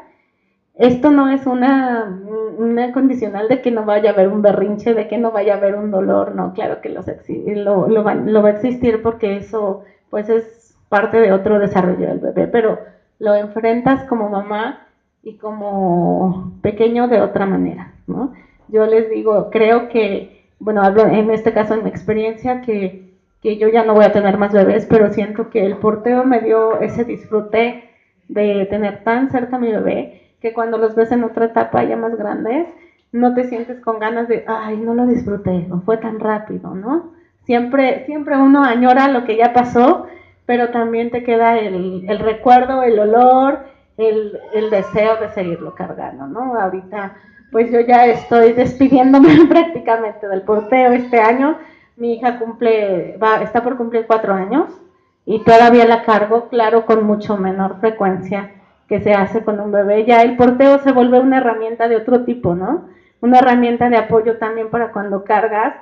[0.76, 2.22] esto no es una,
[2.58, 5.58] una, condicional de que no vaya a haber un berrinche, de que no vaya a
[5.58, 9.38] haber un dolor, no, claro que los lo, lo, va, lo, va, a existir porque
[9.38, 12.80] eso pues es parte de otro desarrollo del bebé, pero
[13.20, 14.88] lo enfrentas como mamá
[15.24, 18.34] y como pequeño de otra manera, ¿no?
[18.68, 23.12] Yo les digo, creo que, bueno, hablo en este caso en mi experiencia, que,
[23.42, 26.40] que yo ya no voy a tener más bebés, pero siento que el porteo me
[26.40, 27.84] dio ese disfrute
[28.28, 31.96] de tener tan cerca a mi bebé que cuando los ves en otra etapa ya
[31.96, 32.68] más grandes,
[33.12, 37.12] no te sientes con ganas de, ay, no lo disfruté, fue tan rápido, ¿no?
[37.46, 40.08] Siempre, siempre uno añora lo que ya pasó,
[40.46, 43.66] pero también te queda el, recuerdo, el olor,
[43.98, 46.60] el, el, deseo de seguirlo cargando, ¿no?
[46.60, 47.16] Ahorita,
[47.52, 51.58] pues yo ya estoy despidiéndome prácticamente del porteo este año.
[51.98, 54.70] Mi hija cumple, va, está por cumplir cuatro años
[55.26, 58.52] y todavía la cargo, claro, con mucho menor frecuencia
[58.92, 62.26] que se hace con un bebé, ya el porteo se vuelve una herramienta de otro
[62.26, 62.90] tipo, ¿no?
[63.22, 65.76] una herramienta de apoyo también para cuando cargas.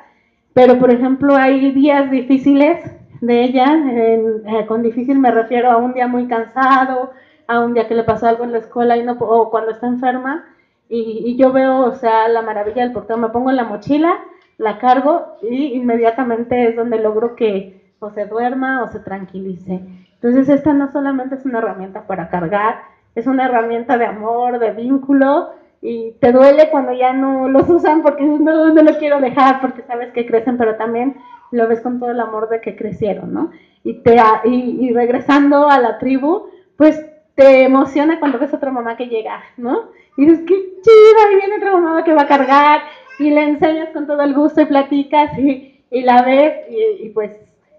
[0.54, 2.84] Pero, por ejemplo, hay días difíciles
[3.22, 7.12] de ella, eh, con difícil me refiero a un día muy cansado,
[7.48, 9.88] a un día que le pasó algo en la escuela y no, o cuando está
[9.88, 10.46] enferma,
[10.92, 14.20] y, yo veo, o sea, la maravilla del portero, me pongo en la mochila,
[14.58, 19.82] la cargo y inmediatamente es donde logro que o se duerma o se tranquilice.
[20.16, 22.82] Entonces esta no solamente es una herramienta para cargar,
[23.16, 25.50] es una herramienta de amor, de vínculo
[25.82, 29.84] y te duele cuando ya no los usan porque no, no lo quiero dejar porque
[29.84, 31.16] sabes que crecen, pero también
[31.52, 33.52] lo ves con todo el amor de que crecieron, ¿no?
[33.84, 37.04] Y, te, y, y regresando a la tribu, pues
[37.36, 39.92] te emociona cuando ves a otra mamá que llega, ¿no?
[40.18, 42.82] Y dices, qué chido, ahí viene otra mamá que va a cargar,
[43.18, 47.10] y le enseñas con todo el gusto y platicas, y, y la ves, y, y,
[47.10, 47.32] pues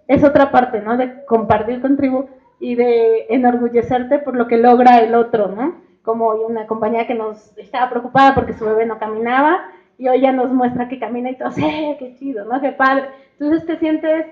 [0.08, 0.96] es otra parte, ¿no?
[0.96, 2.26] De compartir con tribu
[2.60, 5.74] y de enorgullecerte por lo que logra el otro, ¿no?
[6.02, 9.60] Como una compañía que nos estaba preocupada porque su bebé no caminaba,
[9.98, 12.60] y hoy ya nos muestra que camina y todo, ¡eh, qué chido, ¿no?
[12.60, 13.06] Qué padre.
[13.38, 14.26] Entonces te sientes,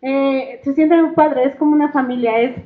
[0.00, 2.56] eh, se siente un padre, es como una familia, es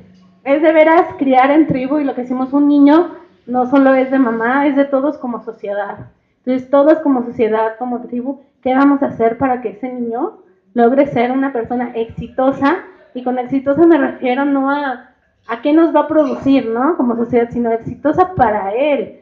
[0.47, 3.15] es de veras criar en tribu y lo que hicimos un niño
[3.47, 6.07] no solo es de mamá, es de todos como sociedad.
[6.37, 10.37] Entonces, todos como sociedad, como tribu, ¿qué vamos a hacer para que ese niño
[10.73, 12.77] logre ser una persona exitosa?
[13.13, 15.11] Y con exitosa me refiero no a,
[15.47, 16.97] a qué nos va a producir, ¿no?
[16.97, 19.21] Como sociedad, sino exitosa para él,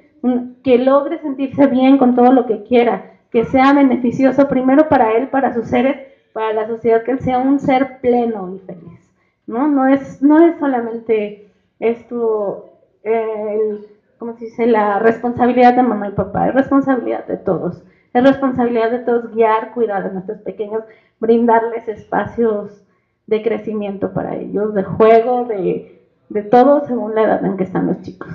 [0.63, 5.27] que logre sentirse bien con todo lo que quiera, que sea beneficioso primero para él,
[5.27, 5.97] para sus seres,
[6.33, 9.05] para la sociedad, que él sea un ser pleno y feliz.
[9.47, 9.67] ¿no?
[9.67, 13.85] No es, no es solamente esto, el,
[14.17, 14.65] ¿cómo se dice?
[14.65, 17.83] La responsabilidad de mamá y papá, es responsabilidad de todos.
[18.13, 20.83] Es responsabilidad de todos guiar, cuidar a nuestros pequeños,
[21.19, 22.84] brindarles espacios
[23.27, 27.87] de crecimiento para ellos, de juego, de, de todo según la edad en que están
[27.87, 28.29] los chicos.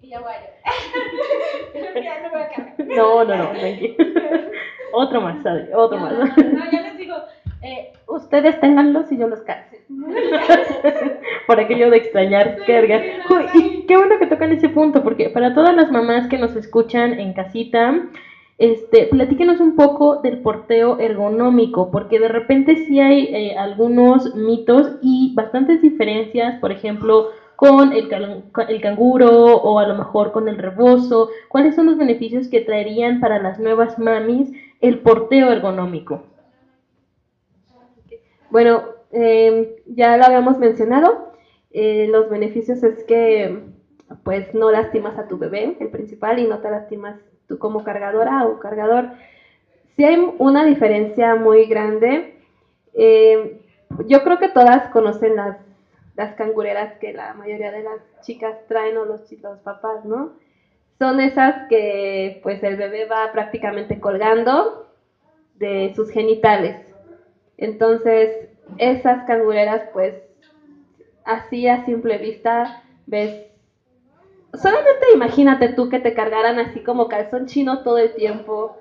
[0.00, 0.32] Y ya voy
[2.96, 3.52] no, no, no,
[4.92, 6.12] Otro más, Otro más.
[6.12, 7.16] No, ya les digo,
[7.62, 9.84] eh, ustedes ténganlos y yo los case.
[11.46, 13.02] Por aquello de extrañar carga.
[13.54, 17.18] Y qué bueno que tocan ese punto, porque para todas las mamás que nos escuchan
[17.18, 17.94] en casita,
[18.58, 24.96] este, platíquenos un poco del porteo ergonómico, porque de repente sí hay eh, algunos mitos
[25.02, 28.08] y bastantes diferencias, por ejemplo, con el,
[28.68, 31.30] el canguro o a lo mejor con el rebozo.
[31.48, 36.22] ¿Cuáles son los beneficios que traerían para las nuevas mamis el porteo ergonómico?
[38.50, 41.32] Bueno, em, ya lo habíamos mencionado.
[41.70, 43.64] Eh, los beneficios es que
[44.22, 47.16] pues no lastimas a tu bebé, el principal, y no te lastimas
[47.48, 49.10] tú como cargadora o cargador.
[49.96, 52.34] Sí hay una diferencia muy grande.
[52.94, 53.58] Em,
[54.06, 55.56] yo creo que todas conocen las,
[56.16, 60.32] las cangureras que la mayoría de las chicas traen o los, los papás, ¿no?
[60.98, 64.86] Son esas que pues el bebé va prácticamente colgando
[65.54, 66.76] de sus genitales.
[67.58, 70.14] Entonces, esas cangureras, pues,
[71.24, 73.46] así a simple vista, ves.
[74.56, 78.76] Solamente imagínate tú que te cargaran así como calzón chino todo el tiempo.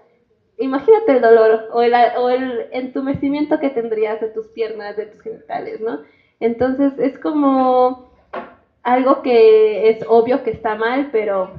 [0.58, 5.22] Imagínate el dolor o el, o el entumecimiento que tendrías de tus piernas, de tus
[5.22, 6.00] genitales, ¿no?
[6.40, 8.10] Entonces, es como
[8.84, 11.52] algo que es obvio que está mal, pero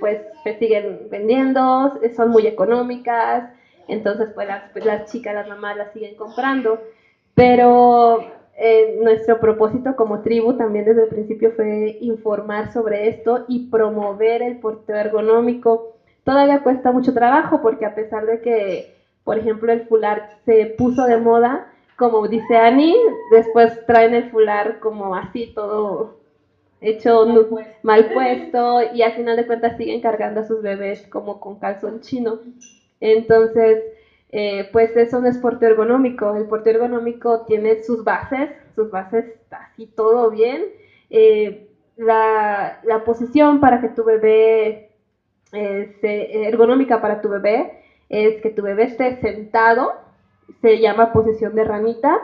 [0.00, 3.50] pues se siguen vendiendo, son muy económicas
[3.88, 6.80] entonces, pues las, las chicas, las mamás las siguen comprando.
[7.34, 8.24] Pero
[8.56, 14.42] eh, nuestro propósito como tribu también desde el principio fue informar sobre esto y promover
[14.42, 15.94] el porteo ergonómico.
[16.24, 21.06] Todavía cuesta mucho trabajo porque a pesar de que, por ejemplo, el fular se puso
[21.06, 22.94] de moda, como dice Annie,
[23.30, 26.16] después traen el fular como así todo
[26.80, 27.78] hecho mal puesto.
[27.82, 32.00] mal puesto y al final de cuentas siguen cargando a sus bebés como con calzón
[32.00, 32.40] chino.
[33.00, 33.84] Entonces,
[34.32, 36.34] eh, pues eso no es ergonómico.
[36.34, 40.64] El porteo ergonómico tiene sus bases, sus bases así todo bien.
[41.10, 44.90] Eh, la, posición para que tu bebé,
[45.52, 45.98] eh,
[46.48, 49.92] ergonómica para tu bebé, es que tu bebé esté sentado,
[50.62, 52.18] se llama posición de ranita,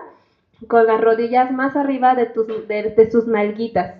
[0.66, 3.94] con las rodillas más arriba de, tus, de, sus nalguitas.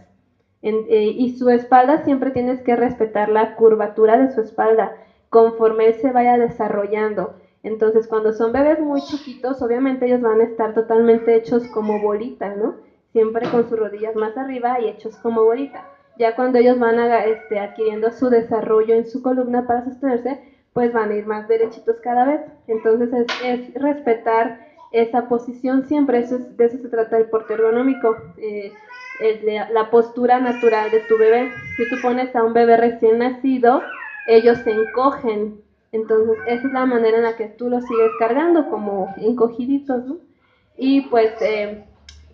[0.63, 4.97] y su espalda siempre tienes que respetar la curvatura de su espalda
[5.31, 7.35] conforme él se vaya desarrollando.
[7.69, 12.55] Entonces, cuando son bebés muy chiquitos, obviamente ellos van a estar totalmente hechos como bolita,
[12.55, 12.77] ¿no?
[13.13, 15.85] Siempre con sus rodillas más arriba y hechos como bolita.
[16.19, 20.41] Ya cuando ellos van a, este, adquiriendo su desarrollo en su columna para sostenerse,
[20.73, 22.41] pues van a ir más derechitos cada vez.
[22.67, 26.21] Entonces, es, respetar esa posición siempre.
[26.21, 28.17] Eso de eso se trata el porte ergonómico.
[28.39, 28.73] Eh,
[29.73, 31.51] la postura natural de tu bebé.
[31.77, 33.83] Si tú pones a un bebé recién nacido,
[34.27, 35.61] ellos se encogen
[35.93, 40.19] Entonces, esa es la manera en la que tú los sigues cargando, como encogiditos, ¿no?
[40.77, 41.85] Y pues, eh,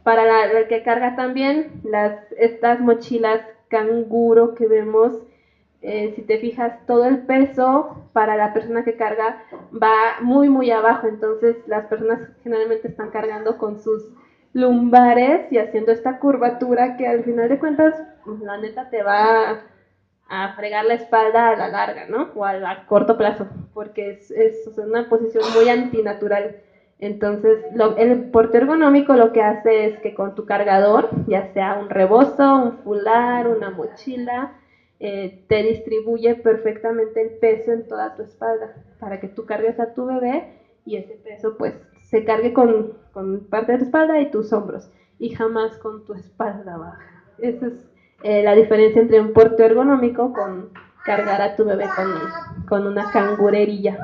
[0.02, 5.12] para el que carga también, las, estas mochilas canguro que vemos,
[5.82, 10.70] eh, si te fijas, todo el peso para la persona que carga va muy, muy
[10.70, 11.06] abajo.
[11.06, 14.10] Entonces, las personas generalmente están cargando con sus
[14.52, 17.94] lumbares y haciendo esta curvatura que al final de cuentas,
[18.42, 19.60] la neta te va
[20.28, 22.30] a fregar la espalda a la larga, ¿no?
[22.34, 26.56] O a, corto plazo, porque es, una posición muy antinatural.
[26.98, 31.74] Entonces, lo, el porte ergonómico lo que hace es que con tu cargador, ya sea
[31.74, 34.54] un rebozo, un fular, una mochila,
[35.00, 39.92] eh, te distribuye perfectamente el peso en toda tu espalda para que tú cargues a
[39.92, 42.96] tu bebé y ese peso pues se cargue con,
[43.50, 47.24] parte de tu espalda y tus hombros y jamás con tu espalda baja.
[47.38, 47.84] Esa es
[48.24, 50.70] eh, la diferencia entre un porte ergonómico con
[51.04, 53.98] cargar a tu bebé con, con una cangurerilla.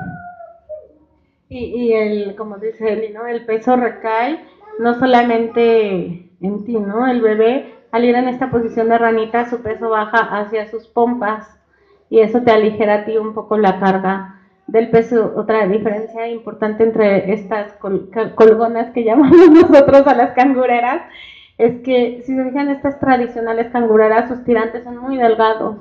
[1.49, 3.15] Y, y, el, como dice Eli.
[3.29, 4.45] El peso recae
[4.77, 7.07] no solamente en ti, ¿no?
[7.07, 11.59] El bebé al ir en esta posición de ranita, su peso baja hacia sus pompas
[12.11, 15.33] y eso te aligera a ti un poco la carga del peso.
[15.35, 17.73] Otra diferencia importante entre estas
[18.35, 21.01] colgonas que llamamos nosotros a las cangureras
[21.61, 25.77] es que si se fijan estas tradicionales cangureras, sus tirantes son muy delgados.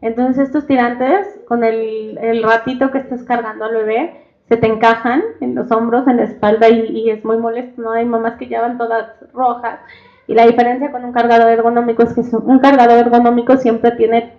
[0.00, 5.56] Entonces estos tirantes, con el, ratito que estás cargando al bebé, se te encajan en
[5.56, 7.90] los hombros, en la espalda y, es muy molesto, ¿no?
[7.90, 9.80] Hay mamás que llevan todas rojas.
[10.28, 14.34] Y la diferencia con un cargador ergonómico es que un cargador ergonómico siempre tiene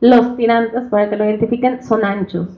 [0.00, 2.48] los tirantes, para que lo identifiquen, son anchos.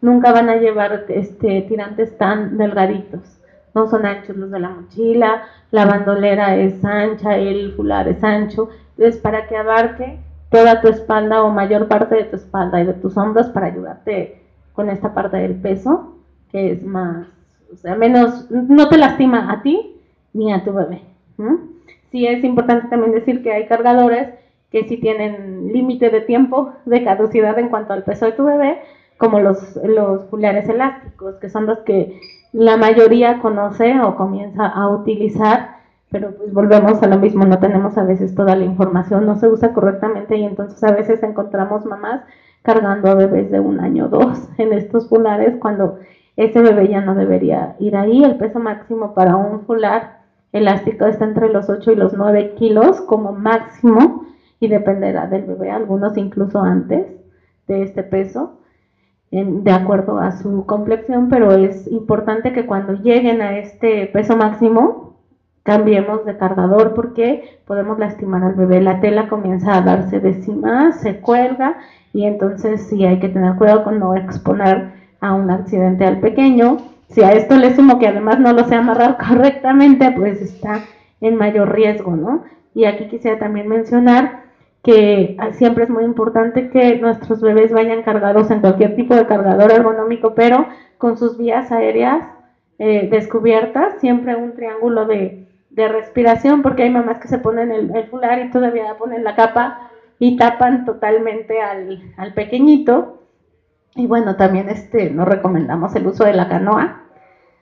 [0.00, 3.37] Nunca van a llevar este, tirantes tan delgaditos
[3.78, 8.68] no son anchos los de la mochila, la bandolera es ancha, el fular es ancho,
[8.96, 10.18] es para que abarque
[10.50, 14.42] toda tu espalda o mayor parte de tu espalda y de tus hombros para ayudarte
[14.72, 16.16] con esta parte del peso,
[16.50, 17.26] que es más,
[17.72, 20.00] o sea, menos, no te lastima a ti
[20.32, 21.02] ni a tu bebé.
[22.10, 24.30] Sí es importante también decir que hay cargadores
[24.72, 28.78] que sí tienen límite de tiempo de caducidad en cuanto al peso de tu bebé,
[29.18, 32.20] como los, los fulares elásticos, que son los que
[32.52, 35.76] la mayoría conoce o comienza a utilizar,
[36.10, 39.48] pero pues volvemos a lo mismo, no tenemos a veces toda la información, no se
[39.48, 42.22] usa correctamente y entonces a veces encontramos mamás
[42.62, 45.98] cargando a bebés de un año o dos en estos fulares cuando
[46.36, 48.22] ese bebé ya no debería ir ahí.
[48.22, 50.20] El peso máximo para un fular
[50.52, 54.24] elástico está entre los 8 y los 9 kilos como máximo
[54.60, 57.06] y dependerá del bebé, algunos incluso antes
[57.66, 58.57] de este peso
[59.30, 65.08] de acuerdo a su complexión, pero es importante que cuando lleguen a este peso máximo
[65.62, 68.80] cambiemos de cargador porque podemos lastimar al bebé.
[68.80, 71.76] La tela comienza a darse de cima, se cuelga
[72.14, 76.78] y entonces sí hay que tener cuidado con no exponer a un accidente al pequeño.
[77.08, 80.80] Si a esto le sumo que además no lo sé amarrar correctamente, pues está
[81.20, 82.44] en mayor riesgo, ¿no?
[82.74, 84.47] Y aquí quisiera también mencionar
[84.82, 89.72] que siempre es muy importante que nuestros bebés vayan cargados en cualquier tipo de cargador
[89.72, 90.66] ergonómico, pero
[90.98, 92.22] con sus vías aéreas
[92.78, 98.08] eh, descubiertas, siempre un triángulo de, respiración, porque hay mamás que se ponen el, el,
[98.08, 103.22] fular y todavía ponen la capa y tapan totalmente al, al pequeñito.
[103.94, 107.04] Y bueno, también este, nos recomendamos el uso de la canoa.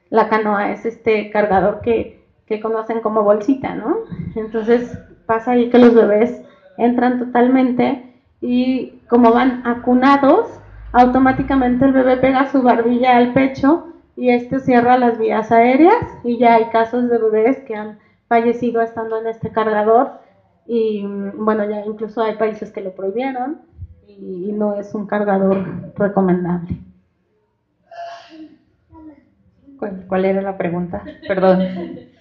[0.08, 3.98] La canoa es este cargador que, que conocen como bolsita, ¿no?
[4.34, 6.40] Entonces pasa ahí que los bebés
[6.78, 10.60] entran totalmente y como van acunados,
[10.92, 16.38] automáticamente el bebé pega su barbilla al pecho y este cierra las vías aéreas y
[16.38, 17.98] ya hay casos de bebés que han
[18.28, 20.20] fallecido estando en este cargador
[20.66, 21.04] y
[21.36, 23.60] bueno, ya incluso hay países que lo prohibieron
[24.08, 26.78] y, no es un cargador recomendable.
[30.08, 31.04] ¿Cuál, era la pregunta?
[31.28, 31.60] Perdón.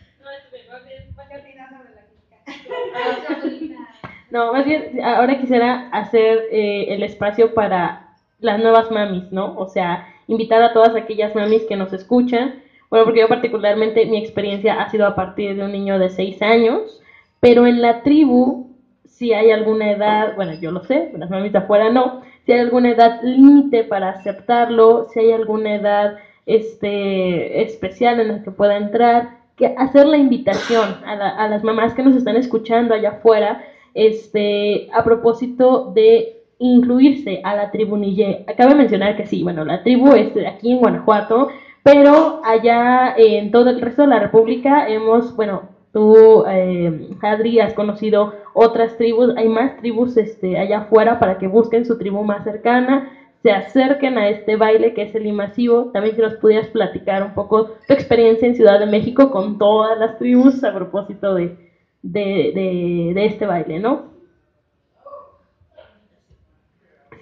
[4.32, 8.10] No, más bien, ahora quisiera hacer eh, el espacio para
[8.40, 9.58] las nuevas mamis, ¿no?
[9.58, 12.56] O sea, invitar a todas aquellas mamis que nos escuchan.
[12.90, 16.42] Bueno, porque yo particularmente mi experiencia ha sido a partir de un niño de 6
[16.42, 17.02] años,
[17.40, 18.70] pero en la tribu,
[19.06, 22.92] si hay alguna edad, bueno, yo lo sé, las mamis afuera no, si hay alguna
[22.92, 29.38] edad límite para aceptarlo, si hay alguna edad este, especial en la que pueda entrar,
[29.56, 33.64] que hacer la invitación a, a las mamás que nos están escuchando allá afuera
[33.96, 38.46] este, a propósito de incluirse a la tribu Nije.
[38.58, 41.50] Cabe mencionar que sí, bueno, la tribu es de aquí en Guanajuato,
[41.82, 47.74] pero allá en todo el resto de la República hemos, bueno, tú, eh, Adri, has
[47.74, 52.44] conocido otras tribus, hay más tribus este, allá afuera para que busquen su tribu más
[52.44, 53.12] cercana.
[53.44, 55.92] se acerquen a este baile que es el Imasivo.
[55.94, 60.00] También si nos pudieras platicar un poco tu experiencia en Ciudad de México con todas
[60.00, 61.56] las tribus a propósito de,
[62.12, 64.16] de, de este baile, ¿no?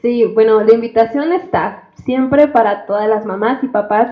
[0.01, 4.09] Sí, bueno, la invitación está siempre para todas las mamás y papás,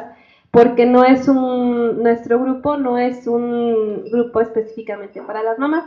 [0.50, 5.86] porque no es un, nuestro grupo no es un grupo específicamente para las mamás,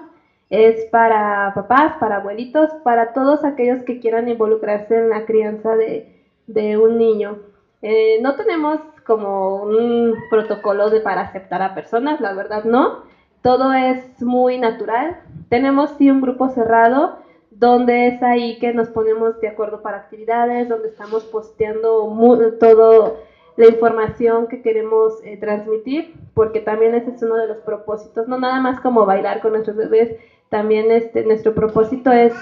[0.50, 6.12] es para papás, para abuelitos, para todos aquellos que quieran involucrarse en la crianza de,
[6.46, 7.38] de un niño.
[7.82, 13.04] Eh, no tenemos como un protocolo de para aceptar a personas, la verdad no.
[13.44, 15.20] Todo es muy natural.
[15.50, 17.18] Tenemos sí un grupo cerrado
[17.50, 22.10] donde es ahí que nos ponemos de acuerdo para actividades, donde estamos posteando
[22.58, 23.18] todo
[23.58, 28.38] la información que queremos eh, transmitir, porque también ese es uno de los propósitos, no
[28.38, 30.16] nada más como bailar con nuestros bebés,
[30.48, 32.32] también este, nuestro propósito es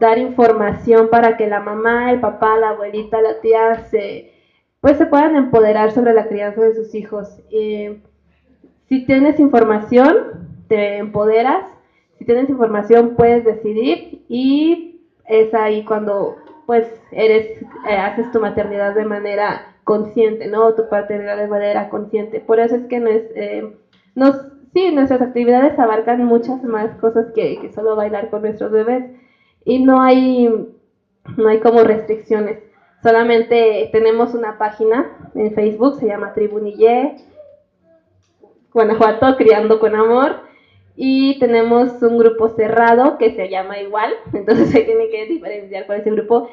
[0.00, 4.32] dar información para que la mamá, el papá, la abuelita, la tía se,
[4.80, 7.42] pues se puedan empoderar sobre la crianza de sus hijos.
[7.50, 8.00] Eh,
[8.88, 10.16] si tienes información,
[10.68, 11.64] te empoderas
[12.18, 18.94] si tienes información puedes decidir y es ahí cuando pues eres, eh, haces tu maternidad
[18.94, 20.74] de manera consciente, ¿no?
[20.74, 22.40] Tu paternidad de manera consciente.
[22.40, 22.96] Por eso es que
[23.36, 23.76] eh,
[24.16, 24.36] nos,
[24.72, 29.04] sí, nuestras actividades abarcan muchas más cosas que, que, solo bailar con nuestros bebés
[29.64, 30.48] y no hay,
[31.36, 32.58] no hay como restricciones.
[33.02, 37.14] Solamente tenemos una página en Facebook, se llama Tribunille,
[38.76, 40.40] Guanajuato, Criando con Amor
[40.96, 46.00] y tenemos un grupo cerrado que se llama igual, entonces se tiene que diferenciar cuál
[46.00, 46.50] es el grupo.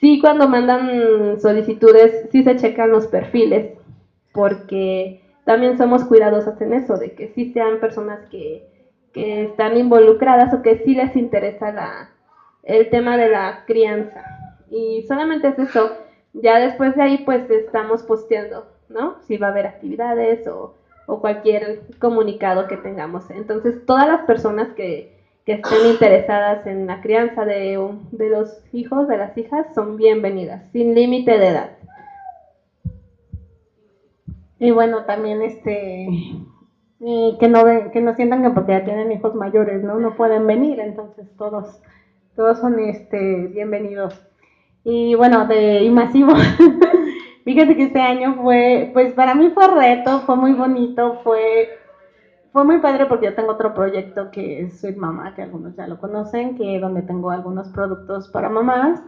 [0.00, 3.78] Sí, cuando mandan solicitudes, sí se checan los perfiles,
[4.32, 8.66] porque también somos cuidadosos en eso, de que sí sean personas que,
[9.12, 12.10] que están involucradas o que sí les interesa la,
[12.64, 14.24] el tema de la crianza.
[14.68, 15.92] Y solamente es eso.
[16.32, 19.20] Ya después de ahí, pues estamos posteando, ¿no?
[19.20, 23.30] Si va a haber actividades o o cualquier comunicado que tengamos.
[23.30, 27.76] Entonces, todas las personas que, estén interesadas en la crianza de,
[28.12, 31.70] de los hijos, de las hijas, son bienvenidas, sin límite de edad.
[34.62, 36.06] Y bueno, también este
[37.00, 39.98] que no que no sientan que porque ya tienen hijos mayores, ¿no?
[39.98, 41.80] No pueden venir, entonces todos
[42.36, 44.14] todos son este bienvenidos.
[44.84, 46.32] Y bueno, de masivo
[47.44, 51.70] Fíjate que este año fue, pues para mí fue reto, fue muy bonito, fue,
[52.52, 55.88] fue muy padre porque yo tengo otro proyecto que es Sweet Mama, que algunos ya
[55.88, 59.02] lo conocen, que donde tengo algunos productos para mamás.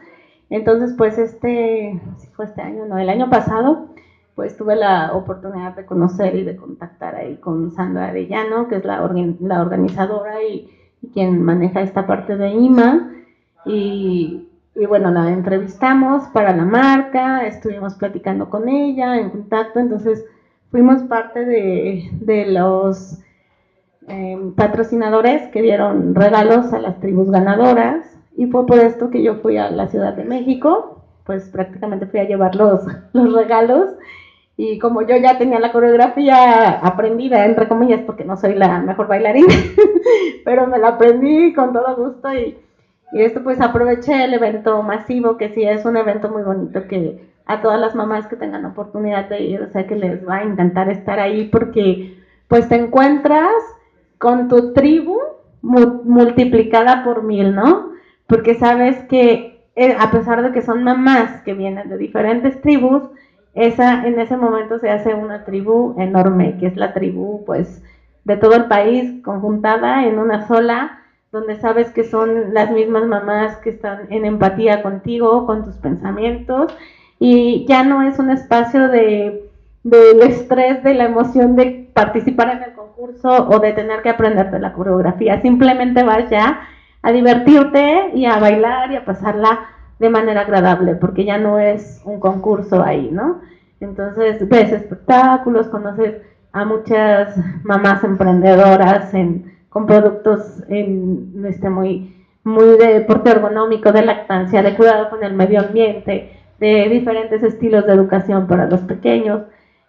[0.50, 3.88] Entonces, pues este, si fue este año, no, el año pasado,
[4.34, 8.84] pues tuve la oportunidad de conocer y de contactar ahí con Sandra Arellano, que es
[8.84, 8.98] la,
[9.40, 10.68] la organizadora y,
[11.02, 13.12] y, quien maneja esta parte de IMA.
[13.64, 14.43] Y
[14.74, 20.24] y bueno, la entrevistamos para la marca, estuvimos platicando con ella en contacto, entonces
[20.70, 23.18] fuimos parte de, de los
[24.08, 29.36] em, patrocinadores que dieron regalos a las tribus ganadoras y fue por esto que yo
[29.36, 33.90] fui a la Ciudad de México, pues prácticamente fui a llevar los, los regalos
[34.56, 39.06] y como yo ya tenía la coreografía aprendida, entre comillas, porque no soy la mejor
[39.06, 39.54] bailarina,
[40.44, 42.58] pero me la aprendí con todo gusto y
[43.12, 47.32] y esto pues aproveché el evento masivo, que sí es un evento muy bonito que
[47.46, 50.42] a todas las mamás que tengan oportunidad de ir, o sea que les va a
[50.42, 53.52] encantar estar ahí porque pues te encuentras
[54.18, 55.18] con tu tribu
[55.62, 57.92] multiplicada por mil, ¿no?
[58.26, 63.02] Porque sabes que eh, a pesar de que son mamás que vienen de diferentes tribus,
[63.54, 67.82] esa en ese momento se hace una tribu enorme, que es la tribu pues
[68.24, 71.03] de todo el país conjuntada en una sola
[71.34, 76.72] donde sabes que son las mismas mamás que están en empatía contigo, con tus pensamientos,
[77.18, 79.50] y ya no es un espacio de
[79.82, 84.58] del estrés, de la emoción de participar en el concurso o de tener que aprenderte
[84.58, 85.42] la coreografía.
[85.42, 86.60] Simplemente vas ya
[87.02, 89.66] a divertirte y a bailar y a pasarla
[89.98, 93.42] de manera agradable, porque ya no es un concurso ahí, ¿no?
[93.80, 96.22] Entonces ves espectáculos, conoces
[96.52, 102.14] a muchas mamás emprendedoras en con productos en, este, muy,
[102.44, 107.84] muy de deporte ergonómico, de lactancia, de cuidado con el medio ambiente, de diferentes estilos
[107.84, 109.42] de educación para los pequeños.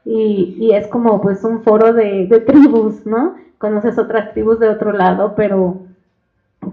[0.04, 3.36] Y, es como pues un foro de, de, tribus, ¿no?
[3.60, 5.78] Conoces otras tribus de otro lado, pero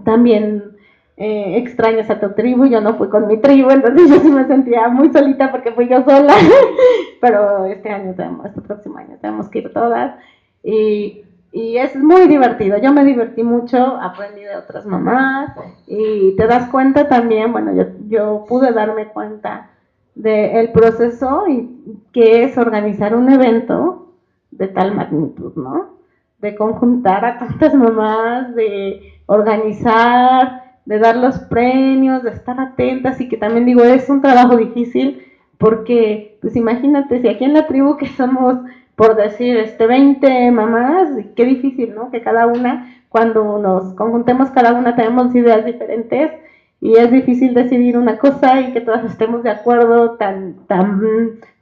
[0.03, 0.75] también
[1.15, 4.47] eh, extrañas a tu tribu, yo no fui con mi tribu, entonces yo sí me
[4.47, 6.33] sentía muy solita porque fui yo sola,
[7.21, 10.15] pero este año tenemos, este próximo año tenemos que ir todas.
[10.63, 11.23] Y
[11.53, 12.77] y es muy divertido.
[12.79, 15.51] Yo me divertí mucho, aprendí de otras mamás
[15.85, 19.69] y te das cuenta también, bueno, yo, yo pude darme cuenta
[20.15, 24.13] del proceso y que es organizar un evento
[24.49, 25.93] de tal magnitud, ¿no?
[26.39, 33.29] De conjuntar a tantas mamás, de organizar, de dar los premios, de estar atentas y
[33.29, 35.23] que también digo, es un trabajo difícil
[35.63, 38.57] porque, pues imagínate, si aquí en la tribu que somos,
[38.97, 41.07] por decir, este 20 mamás,
[41.37, 42.11] qué difícil, ¿no?
[42.11, 46.33] Que cada una, cuando nos conjuntemos, cada una tenemos ideas diferentes
[46.81, 50.99] y es difícil decidir una cosa y que todas estemos de acuerdo tan, tan,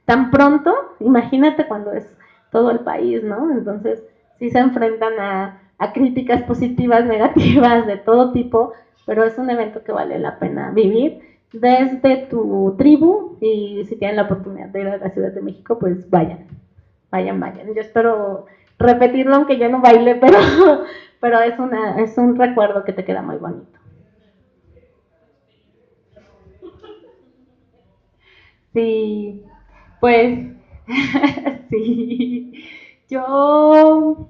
[0.04, 0.74] tan pronto.
[0.98, 2.04] Imagínate cuando es
[2.50, 3.52] todo el país, ¿no?
[3.52, 4.02] Entonces,
[4.40, 8.72] sí se enfrentan a, a críticas positivas, negativas, de todo tipo,
[9.06, 14.16] pero es un evento que vale la pena vivir desde tu tribu y si tienen
[14.16, 16.46] la oportunidad de ir a la Ciudad de México, pues vayan,
[17.10, 17.74] vayan, vayan.
[17.74, 18.46] Yo espero
[18.78, 20.38] repetirlo aunque yo no baile, pero,
[21.20, 23.78] pero es, una, es un recuerdo que te queda muy bonito.
[28.72, 29.42] Sí,
[30.00, 30.46] pues
[31.70, 32.52] sí.
[33.08, 34.28] Yo,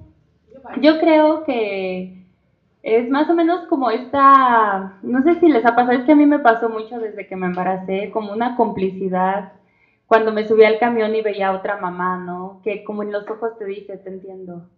[0.81, 2.22] yo creo que
[2.83, 6.15] es más o menos como esta, no sé si les ha pasado, es que a
[6.15, 9.53] mí me pasó mucho desde que me embaracé, como una complicidad
[10.07, 12.61] cuando me subí al camión y veía a otra mamá, ¿no?
[12.63, 14.69] Que como en los ojos te dice, te entiendo.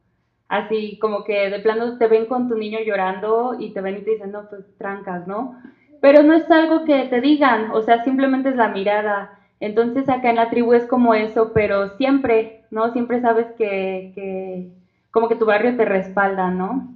[0.48, 4.02] Así como que de plano te ven con tu niño llorando y te ven y
[4.04, 5.60] te dicen, no, pues trancas, ¿no?
[6.02, 9.32] Pero no es algo que te digan, o sea, simplemente es la mirada.
[9.60, 12.92] Entonces acá en la tribu es como eso, pero siempre, ¿no?
[12.92, 14.70] Siempre sabes que, que
[15.12, 16.95] como que tu barrio te respalda, ¿no?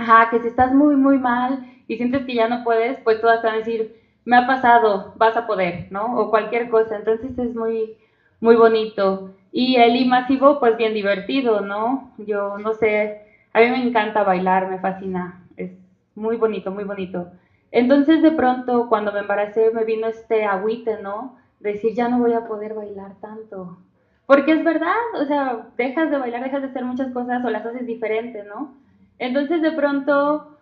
[0.00, 3.42] Ajá, que si estás muy, muy mal y sientes que ya no puedes, pues todas
[3.42, 6.18] te van a decir, me ha pasado, vas a poder, ¿no?
[6.18, 6.96] O cualquier cosa.
[6.96, 7.98] Entonces es muy,
[8.40, 9.34] muy bonito.
[9.52, 12.14] Y el I masivo, pues bien divertido, ¿no?
[12.16, 13.20] Yo no sé,
[13.52, 15.42] a mí me encanta bailar, me fascina.
[15.58, 15.72] Es
[16.14, 17.30] muy bonito, muy bonito.
[17.70, 21.36] Entonces de pronto cuando me embaracé me vino este agüite, ¿no?
[21.60, 23.76] decir, ya no voy a poder bailar tanto.
[24.24, 27.66] Porque es verdad, o sea, dejas de bailar, dejas de hacer muchas cosas o las
[27.66, 28.74] haces diferente, ¿no?
[29.20, 30.58] Entonces de pronto,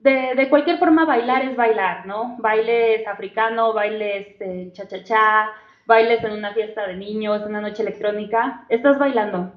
[0.00, 2.36] de, de cualquier forma bailar es bailar, ¿no?
[2.38, 5.50] Bailes africano, bailes eh, cha-cha-cha,
[5.86, 9.52] bailes en una fiesta de niños, una noche electrónica, estás bailando.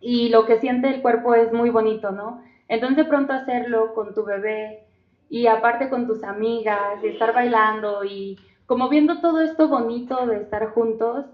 [0.00, 2.42] Y lo que siente el cuerpo es muy bonito, ¿no?
[2.66, 4.86] Entonces de pronto hacerlo con tu bebé
[5.28, 10.36] y aparte con tus amigas y estar bailando y como viendo todo esto bonito de
[10.36, 11.26] estar juntos,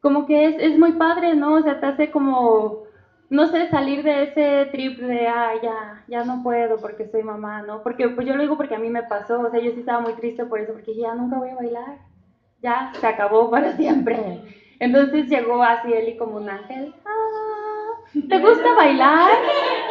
[0.00, 1.54] como que es, es muy padre, ¿no?
[1.54, 2.84] O sea, te hace como,
[3.30, 7.62] no sé, salir de ese trip de, ah, ya, ya no puedo porque soy mamá,
[7.62, 7.82] ¿no?
[7.82, 10.00] Porque pues yo lo digo porque a mí me pasó, o sea, yo sí estaba
[10.00, 11.98] muy triste por eso, porque ya nunca voy a bailar,
[12.60, 14.42] ya se acabó para siempre.
[14.80, 19.30] Entonces llegó así y como un ángel, ah, ¿te gusta bailar?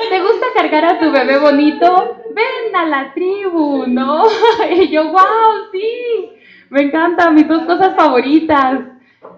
[0.10, 2.18] ¿Te gusta cargar a tu bebé bonito?
[2.36, 4.24] Ven a la tribu, ¿no?
[4.70, 6.36] Y yo, wow, sí
[6.70, 8.82] me encanta, mis dos cosas favoritas.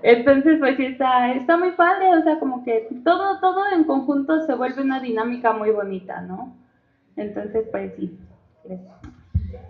[0.03, 4.45] Entonces, pues sí, está, está muy padre, o sea, como que todo, todo en conjunto
[4.45, 6.55] se vuelve una dinámica muy bonita, ¿no?
[7.15, 8.17] Entonces, pues sí.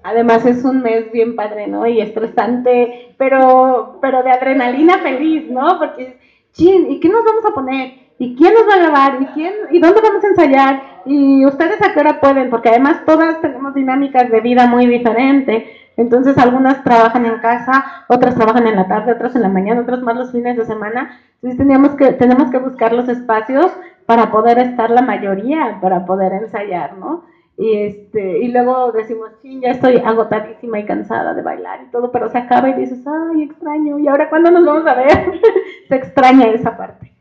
[0.03, 1.85] Además es un mes bien padre, ¿no?
[1.85, 5.79] Y estresante, pero, pero de adrenalina feliz, ¿no?
[5.79, 6.19] Porque,
[6.51, 8.01] chin, ¿y qué nos vamos a poner?
[8.17, 9.21] ¿Y quién nos va a grabar?
[9.21, 9.53] ¿Y quién?
[9.71, 10.83] ¿Y dónde vamos a ensayar?
[11.05, 12.49] ¿Y ustedes a qué hora pueden?
[12.49, 15.63] Porque además todas tenemos dinámicas de vida muy diferentes.
[15.97, 20.01] Entonces algunas trabajan en casa, otras trabajan en la tarde, otras en la mañana, otras
[20.01, 21.19] más los fines de semana.
[21.35, 23.71] Entonces teníamos que, tenemos que buscar los espacios
[24.05, 27.25] para poder estar la mayoría, para poder ensayar, ¿no?
[27.57, 32.11] Y, este, y luego decimos, sí, ya estoy agotadísima y cansada de bailar y todo,
[32.11, 35.31] pero se acaba y dices, ay, extraño, ¿y ahora cuándo nos vamos a ver?
[35.87, 37.11] se extraña esa parte.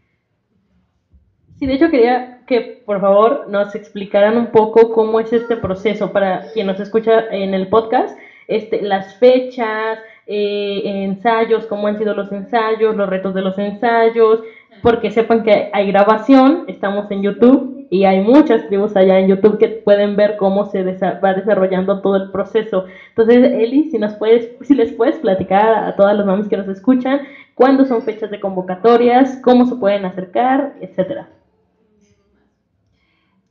[1.59, 6.11] Sí, de hecho quería que por favor nos explicaran un poco cómo es este proceso
[6.11, 8.19] para quien nos escucha en el podcast
[8.51, 14.41] este, las fechas, eh, ensayos, cómo han sido los ensayos, los retos de los ensayos,
[14.83, 19.59] porque sepan que hay grabación, estamos en YouTube y hay muchas tribus allá en YouTube
[19.59, 22.87] que pueden ver cómo se va desarrollando todo el proceso.
[23.11, 26.69] Entonces, Eli, si nos puedes, si les puedes platicar a todas las mamás que nos
[26.69, 27.21] escuchan,
[27.55, 31.29] cuándo son fechas de convocatorias, cómo se pueden acercar, etcétera.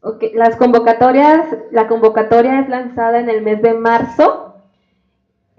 [0.01, 4.48] Okay, las convocatorias, la convocatoria es lanzada en el mes de marzo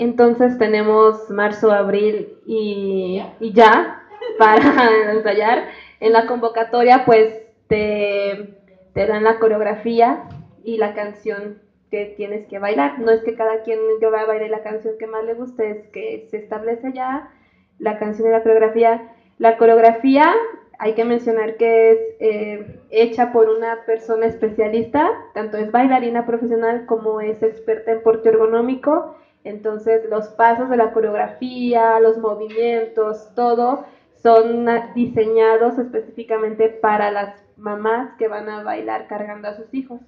[0.02, 4.02] entonces tenemos marzo, abril y, ya
[4.38, 5.64] para ensayar.
[6.00, 8.56] En la convocatoria pues te,
[8.94, 10.24] te, dan la coreografía
[10.64, 11.58] y la canción
[11.90, 12.98] que tienes que bailar.
[12.98, 15.70] No es que cada quien yo vaya a bailar la canción que más le guste,
[15.70, 17.30] es que se establece ya
[17.78, 19.12] la canción y la coreografía.
[19.38, 20.32] La coreografía
[20.78, 26.86] hay que mencionar que es eh, hecha por una persona especialista, tanto es bailarina profesional
[26.86, 33.84] como es experta en porte ergonómico Entonces los pasos de la coreografía, los movimientos, todo
[34.22, 40.00] son diseñados específicamente para las mamás que van a bailar cargando a sus hijos.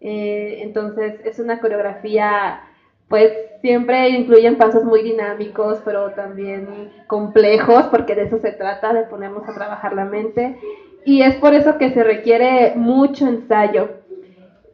[0.00, 2.60] Eh, entonces es una coreografía,
[3.08, 9.04] pues siempre incluyen pasos muy dinámicos, pero también complejos, porque de eso se trata, de
[9.04, 10.58] ponernos a trabajar la mente.
[11.04, 13.99] Y es por eso que se requiere mucho ensayo.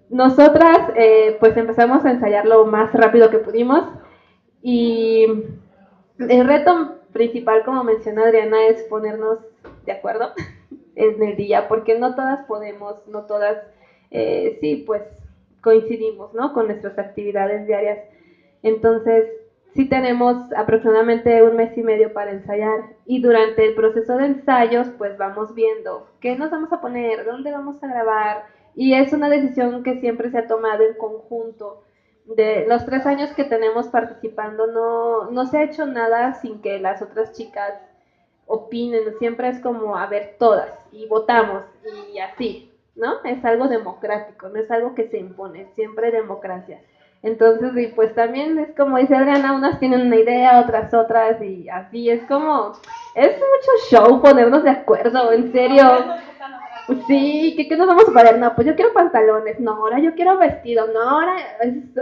[0.09, 3.83] Nosotras eh, pues empezamos a ensayar lo más rápido que pudimos
[4.63, 5.27] y
[6.19, 9.39] el reto principal, como mencionó Adriana, es ponernos
[9.85, 10.33] de acuerdo
[10.95, 13.59] en el día, porque no todas podemos, no todas,
[14.11, 15.03] eh, sí, pues
[15.61, 16.53] coincidimos, ¿no?
[16.53, 17.99] Con nuestras actividades diarias.
[18.63, 19.27] Entonces,
[19.75, 24.89] sí tenemos aproximadamente un mes y medio para ensayar y durante el proceso de ensayos,
[24.97, 29.31] pues vamos viendo qué nos vamos a poner, dónde vamos a grabar y es una
[29.31, 31.83] decisión que siempre se ha tomado en conjunto
[32.27, 36.79] de los tres años que tenemos participando no, no se ha hecho nada sin que
[36.79, 37.73] las otras chicas
[38.47, 41.65] opinen, siempre es como a ver todas y votamos
[42.13, 43.25] y así, ¿no?
[43.25, 46.81] Es algo democrático, no es algo que se impone, siempre democracia.
[47.23, 51.69] Entonces, y pues también es como dice Adriana, unas tienen una idea, otras otras y
[51.69, 52.73] así, es como,
[53.15, 55.83] es mucho show ponernos de acuerdo, en serio.
[57.09, 58.39] Sí, ¿qué, ¿qué, nos vamos a poner?
[58.39, 61.35] No, pues yo quiero pantalones, no, ahora yo quiero vestido, no, ahora,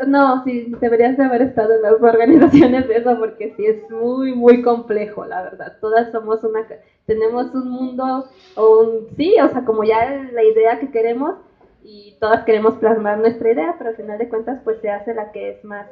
[0.06, 4.34] no, sí, deberías de haber estado en las organizaciones de eso porque sí es muy,
[4.34, 5.78] muy complejo, la verdad.
[5.80, 6.66] Todas somos una,
[7.06, 8.26] tenemos un mundo,
[8.56, 11.36] o un, sí, o sea, como ya la idea que queremos
[11.82, 15.32] y todas queremos plasmar nuestra idea, pero al final de cuentas pues se hace la
[15.32, 15.86] que es más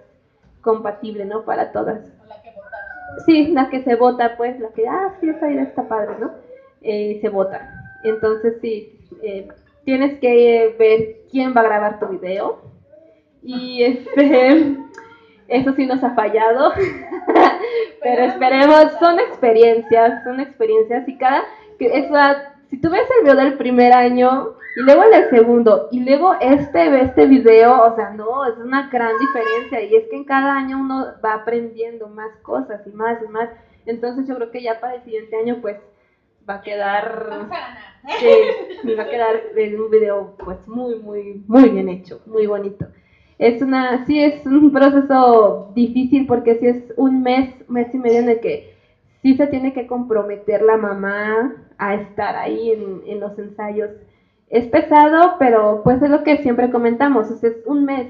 [0.60, 1.44] compatible, ¿no?
[1.44, 2.00] Para todas.
[2.28, 2.52] La que
[3.26, 6.30] Sí, la que se vota, pues, la que, ah, sí, esa idea está padre, ¿no?
[6.80, 7.81] Eh, se vota.
[8.04, 9.48] Entonces sí, eh,
[9.84, 12.60] tienes que ver quién va a grabar tu video.
[13.42, 14.76] Y este,
[15.48, 16.72] eso sí nos ha fallado.
[18.02, 21.08] Pero esperemos, son experiencias, son experiencias.
[21.08, 21.44] Y cada,
[22.70, 26.34] si tú ves el video del primer año y luego el del segundo y luego
[26.40, 29.82] este, este video, o sea, no, es una gran diferencia.
[29.82, 33.50] Y es que en cada año uno va aprendiendo más cosas y más y más.
[33.84, 35.76] Entonces yo creo que ya para el siguiente año, pues
[36.48, 37.48] va a quedar
[38.82, 42.86] sí, va a quedar en un video pues muy muy muy bien hecho muy bonito.
[43.38, 48.20] Es una sí es un proceso difícil porque sí es un mes mes y medio
[48.20, 48.74] en el que
[49.22, 53.90] sí se tiene que comprometer la mamá a estar ahí en, en los ensayos.
[54.48, 58.08] Es pesado pero pues es lo que siempre comentamos es un mes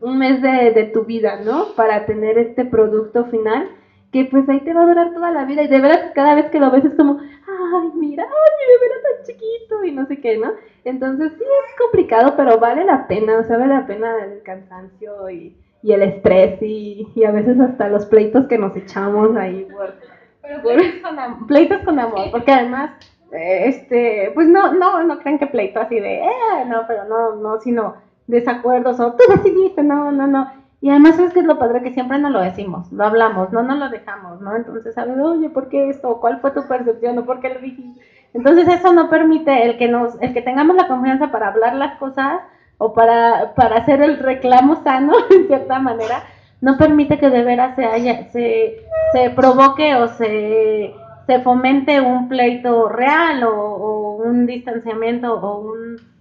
[0.00, 3.68] un mes de, de tu vida no para tener este producto final
[4.14, 6.48] que pues ahí te va a durar toda la vida y de verdad cada vez
[6.50, 10.06] que lo ves es como, ay, mira, ay, mi bebé era tan chiquito y no
[10.06, 10.52] sé qué, ¿no?
[10.84, 15.28] Entonces sí es complicado, pero vale la pena, o sea, vale la pena el cansancio
[15.30, 19.66] y, y el estrés y, y, a veces hasta los pleitos que nos echamos ahí
[19.72, 19.94] por...
[20.42, 22.92] Pero pleitos, con amor, pleitos con amor, porque además,
[23.32, 27.34] eh, este, pues no, no, no creen que pleito así de, eh, no, pero no,
[27.34, 27.96] no, sino
[28.28, 31.92] desacuerdos o tú decidiste, no, no, no y además es que es lo padre que
[31.92, 34.54] siempre no lo decimos, lo hablamos, no nos lo dejamos, ¿no?
[34.54, 35.16] Entonces, ¿sabes?
[35.18, 36.20] Oye, ¿por qué esto?
[36.20, 37.18] ¿Cuál fue tu percepción?
[37.18, 38.00] ¿O por qué lo dijiste?
[38.34, 41.98] Entonces eso no permite el que nos, el que tengamos la confianza para hablar las
[41.98, 42.40] cosas
[42.78, 46.24] o para, para hacer el reclamo sano, en cierta manera,
[46.60, 48.76] no permite que de veras se haya, se,
[49.12, 50.94] se provoque o se,
[51.26, 56.13] se fomente un pleito real o, o un distanciamiento o un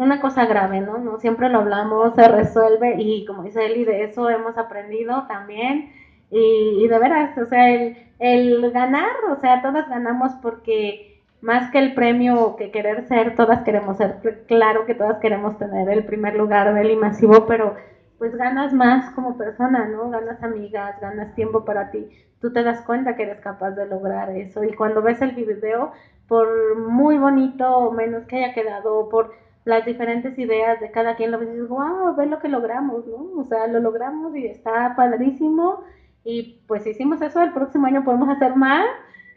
[0.00, 0.98] una cosa grave, ¿no?
[0.98, 1.18] ¿no?
[1.18, 5.92] Siempre lo hablamos, se resuelve y como dice Eli, de eso hemos aprendido también.
[6.30, 11.78] Y, de veras, o sea, el, el, ganar, o sea, todas ganamos porque más que
[11.78, 16.36] el premio que querer ser, todas queremos ser, claro que todas queremos tener el primer
[16.36, 17.74] lugar del masivo, pero
[18.18, 20.08] pues ganas más como persona, ¿no?
[20.10, 22.08] Ganas amigas, ganas tiempo para ti.
[22.40, 25.92] Tú te das cuenta que eres capaz de lograr eso y cuando ves el video,
[26.28, 29.32] por muy bonito o menos que haya quedado, por
[29.64, 33.06] las diferentes ideas de cada quien, lo ves y dices, wow, ve lo que logramos,
[33.06, 33.40] ¿no?
[33.40, 35.84] O sea, lo logramos y está padrísimo.
[36.24, 38.86] Y pues hicimos eso, el próximo año podemos hacer más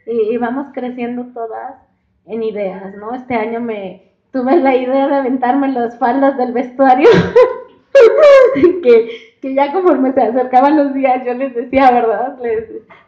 [0.06, 1.76] y, vamos creciendo todas
[2.26, 3.14] en ideas, ¿no?
[3.14, 7.08] Este año me tuve la idea de aventarme las faldas del vestuario,
[8.82, 12.38] que, que ya conforme se acercaban los días yo les decía, ¿verdad?
[12.42, 12.64] Les,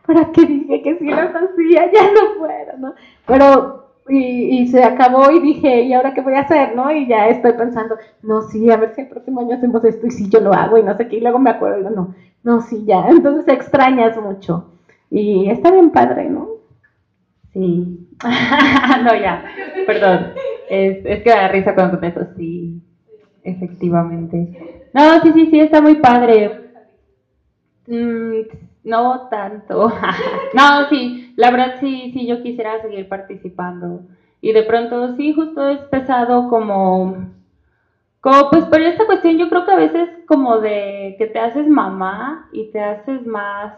[0.06, 1.90] ¿para qué dije que si las hacía?
[1.92, 2.94] Ya no puedo, ¿no?
[3.26, 6.76] Pero y, y, se acabó y dije, ¿y ahora qué voy a hacer?
[6.76, 6.90] ¿no?
[6.92, 10.11] Y ya estoy pensando, no, sí, a ver si el próximo año hacemos esto y
[10.11, 12.84] si yo lo hago y no sé qué, y luego me acuerdo, no, no, sí,
[12.86, 13.07] ya.
[13.09, 14.72] Entonces extrañas mucho.
[15.11, 16.48] Y está bien padre, ¿no?
[17.52, 18.09] Sí.
[19.04, 19.44] no, ya,
[19.86, 20.32] perdón.
[20.68, 22.80] Es, es que da risa cuando contesto, sí,
[23.42, 24.88] efectivamente.
[24.92, 26.70] No, sí, sí, sí, está muy padre.
[27.86, 28.40] Mm,
[28.84, 29.92] no tanto.
[30.54, 34.01] no, sí, la verdad sí, sí, yo quisiera seguir participando.
[34.41, 37.28] Y de pronto sí, justo es pesado como,
[38.20, 41.68] como pues por esta cuestión yo creo que a veces como de que te haces
[41.68, 43.74] mamá y te haces más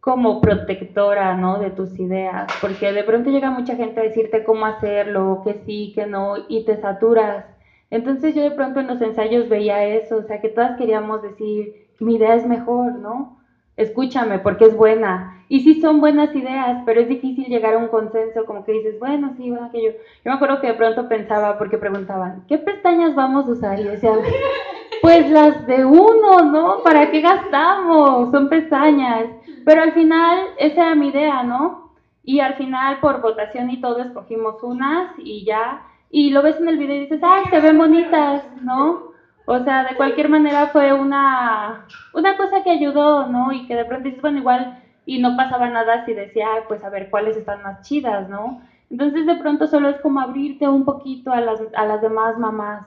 [0.00, 1.58] como protectora, ¿no?
[1.58, 5.92] De tus ideas, porque de pronto llega mucha gente a decirte cómo hacerlo, que sí,
[5.94, 7.44] que no, y te saturas.
[7.90, 11.88] Entonces yo de pronto en los ensayos veía eso, o sea, que todas queríamos decir,
[11.98, 13.39] mi idea es mejor, ¿no?
[13.80, 15.42] Escúchame porque es buena.
[15.48, 18.98] Y sí son buenas ideas, pero es difícil llegar a un consenso, como que dices,
[19.00, 19.92] bueno, sí, bueno, aquello.
[20.22, 23.80] Yo me acuerdo que de pronto pensaba, porque preguntaban, ¿qué pestañas vamos a usar?
[23.80, 24.12] Y decía,
[25.02, 26.82] pues las de uno, ¿no?
[26.84, 28.30] ¿Para qué gastamos?
[28.30, 29.24] Son pestañas.
[29.64, 31.94] Pero al final, esa era mi idea, ¿no?
[32.22, 35.86] Y al final, por votación y todo, escogimos unas y ya.
[36.10, 38.44] Y lo ves en el video y dices, ¡ay, se ven bonitas!
[38.60, 39.09] ¿No?
[39.52, 41.84] O sea, de cualquier manera fue una,
[42.14, 43.50] una cosa que ayudó, ¿no?
[43.50, 46.88] Y que de pronto dices, bueno, igual, y no pasaba nada si decía, pues a
[46.88, 48.62] ver cuáles están más chidas, ¿no?
[48.90, 52.86] Entonces de pronto solo es como abrirte un poquito a las, a las demás mamás,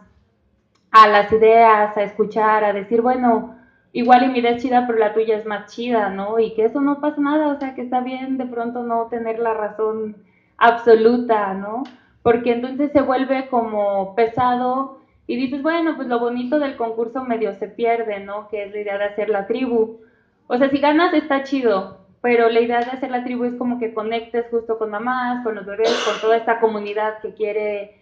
[0.91, 3.57] a las ideas, a escuchar, a decir, bueno,
[3.91, 6.39] igual y mi idea es chida, pero la tuya es más chida, ¿no?
[6.39, 9.37] Y que eso no pasa nada, o sea, que está bien de pronto no tener
[9.37, 10.15] la razón
[10.57, 11.83] absoluta, ¿no?
[12.21, 17.53] Porque entonces se vuelve como pesado y dices, bueno, pues lo bonito del concurso medio
[17.55, 18.49] se pierde, ¿no?
[18.49, 20.01] Que es la idea de hacer la tribu.
[20.47, 23.79] O sea, si ganas está chido, pero la idea de hacer la tribu es como
[23.79, 27.99] que conectes justo con mamás, con los bebés, con toda esta comunidad que quiere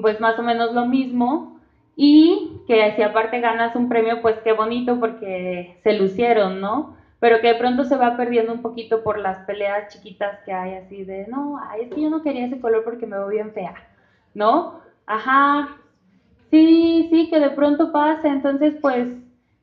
[0.00, 1.60] pues más o menos lo mismo
[1.94, 6.96] y que si aparte ganas un premio, pues qué bonito porque se lucieron, ¿no?
[7.20, 10.74] Pero que de pronto se va perdiendo un poquito por las peleas chiquitas que hay
[10.74, 13.52] así de, no, ay, es que yo no quería ese color porque me veo bien
[13.52, 13.74] fea,
[14.34, 14.80] ¿no?
[15.06, 15.76] Ajá,
[16.52, 19.08] sí, sí, que de pronto pasa, entonces pues,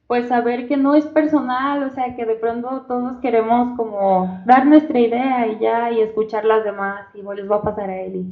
[0.07, 4.65] pues saber que no es personal, o sea, que de pronto todos queremos como dar
[4.65, 8.27] nuestra idea y ya, y escuchar las demás, y les va a pasar a Eli.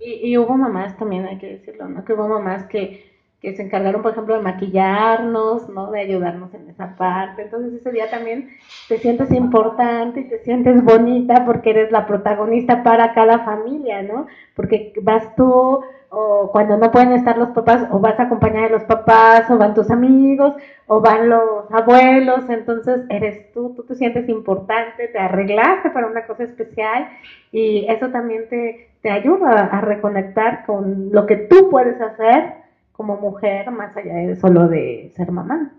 [0.00, 2.02] Y, y, hubo mamás también, hay que decirlo, ¿no?
[2.02, 3.04] Que hubo mamás que,
[3.42, 5.90] que, se encargaron, por ejemplo, de maquillarnos, ¿no?
[5.90, 7.42] De ayudarnos en esa parte.
[7.42, 8.48] Entonces ese día también
[8.88, 14.26] te sientes importante y te sientes bonita porque eres la protagonista para cada familia, ¿no?
[14.56, 18.70] Porque vas tú o cuando no pueden estar los papás, o vas a acompañar a
[18.70, 20.54] los papás, o van tus amigos,
[20.86, 26.26] o van los abuelos, entonces eres tú, tú te sientes importante, te arreglaste para una
[26.26, 27.08] cosa especial
[27.52, 32.54] y eso también te, te ayuda a reconectar con lo que tú puedes hacer
[32.92, 35.72] como mujer, más allá de solo de ser mamá.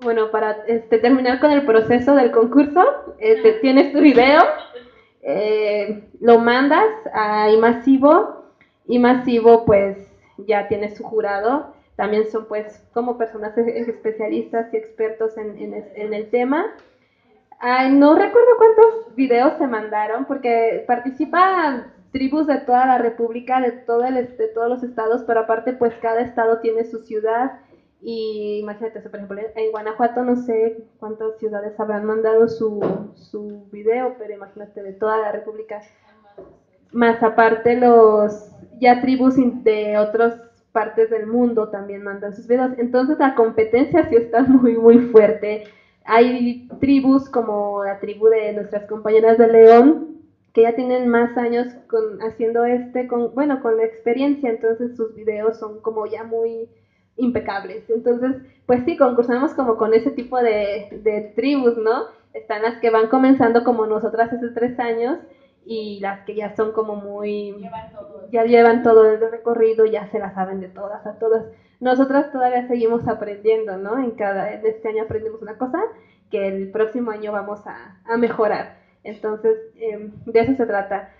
[0.00, 4.40] Bueno, para este, terminar con el proceso del concurso, este, tienes tu video,
[5.22, 8.37] eh, lo mandas a Imasivo
[8.88, 9.98] y Masivo pues
[10.38, 16.14] ya tiene su jurado, también son pues como personas e-, especialistas y expertos en, en,
[16.14, 16.66] el tema.
[17.60, 23.72] Ay, no recuerdo cuántos videos se mandaron porque participan tribus de toda la república, de,
[23.72, 27.60] todo el, de todos los estados, pero aparte pues cada estado tiene su ciudad
[28.00, 32.80] y imagínate, por ejemplo, en Guanajuato no sé cuántas ciudades habrán mandado su,
[33.14, 35.82] su video, pero imagínate de toda la república.
[36.92, 38.48] Más aparte los
[38.80, 40.40] ya tribus de otras
[40.72, 42.72] partes del mundo también mandan sus videos.
[42.78, 45.64] Entonces la competencia sí está muy, muy fuerte.
[46.04, 50.18] Hay tribus como la tribu de nuestras compañeras de León,
[50.54, 55.14] que ya tienen más años con, haciendo este, con, bueno, con la experiencia, entonces sus
[55.14, 56.68] videos son como ya muy
[57.16, 57.90] impecables.
[57.90, 62.04] Entonces, pues sí, concursamos como con ese tipo de, de tribus, ¿no?
[62.32, 65.18] Están las que van comenzando como nosotras hace tres años
[65.70, 67.54] y las que ya son como muy
[68.32, 71.44] ya llevan todo el recorrido ya se la saben de todas a todas.
[71.78, 75.82] Nosotras todavía seguimos aprendiendo no en cada en este año aprendimos una cosa
[76.30, 78.78] que el próximo año vamos a, a mejorar.
[79.04, 81.10] Entonces em, de eso se trata.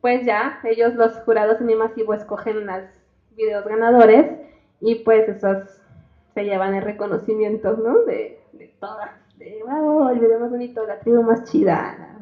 [0.00, 2.84] Pues ya ellos los jurados en masivo escogen los
[3.36, 4.26] videos ganadores
[4.80, 5.78] y pues esos
[6.32, 11.00] se llevan el reconocimiento no de, de todas de wow el video más bonito la
[11.00, 12.19] tribu más chida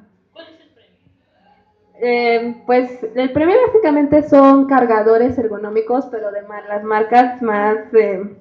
[2.00, 8.36] eh, pues el premio básicamente son cargadores ergonómicos, pero de las marcas más eh,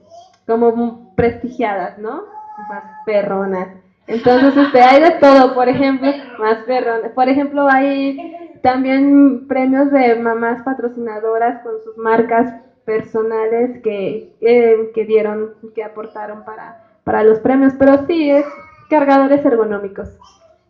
[0.46, 2.24] como prestigiadas, ¿no?
[2.70, 3.70] Más perronas.
[4.08, 7.12] Entonces, este, hay de todo, por ejemplo, más perronas.
[7.12, 12.54] Por ejemplo, hay también premios de mamás patrocinadoras con sus marcas
[12.86, 18.46] personales que, eh, que dieron, que aportaron para, para los premios, pero sí es
[18.90, 20.18] cargadores ergonómicos.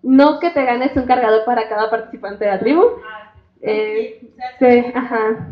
[0.08, 2.82] No que te ganes un cargador para cada participante de la tribu.
[3.60, 5.50] Eh, se, ajá,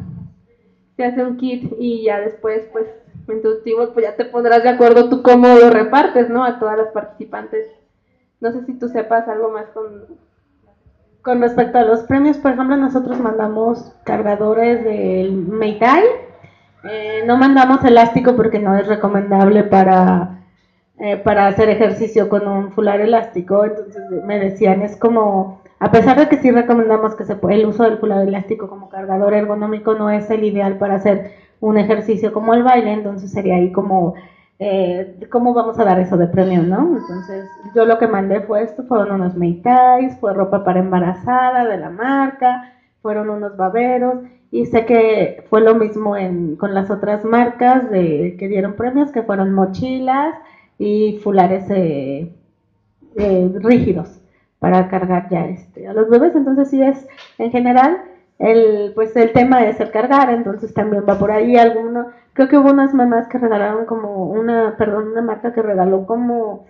[0.95, 2.87] se hace un kit y ya después pues
[3.27, 6.45] en tu tribu, pues ya te pondrás de acuerdo tú cómo lo repartes, ¿no?
[6.45, 7.67] A todas las participantes.
[8.39, 10.05] No sé si tú sepas algo más con...
[11.21, 16.03] Con respecto a los premios, por ejemplo, nosotros mandamos cargadores del Meitai.
[16.85, 20.44] Eh, no mandamos elástico porque no es recomendable para,
[20.97, 23.65] eh, para hacer ejercicio con un fular elástico.
[23.65, 27.83] Entonces me decían, es como, a pesar de que sí recomendamos que se, el uso
[27.83, 32.53] del fular elástico como cargador ergonómico no es el ideal para hacer un ejercicio como
[32.53, 34.13] el baile, entonces sería ahí como
[34.59, 36.97] eh, ¿cómo vamos a dar eso de premio, no?
[36.97, 41.77] Entonces, yo lo que mandé fue esto, fueron unos meitais, fue ropa para embarazada de
[41.77, 44.19] la marca, fueron unos baberos,
[44.51, 46.15] y sé que fue lo mismo
[46.57, 50.35] con las otras marcas que dieron premios, que fueron mochilas
[50.77, 52.31] y fulares eh,
[53.15, 54.21] eh, rígidos
[54.59, 57.07] para cargar ya este, a los bebés, entonces sí es,
[57.37, 58.01] en general,
[58.39, 61.55] el, pues el tema es el cargar, entonces también va por ahí.
[61.55, 66.05] Alguno, creo que hubo unas mamás que regalaron como una, perdón, una marca que regaló
[66.05, 66.65] como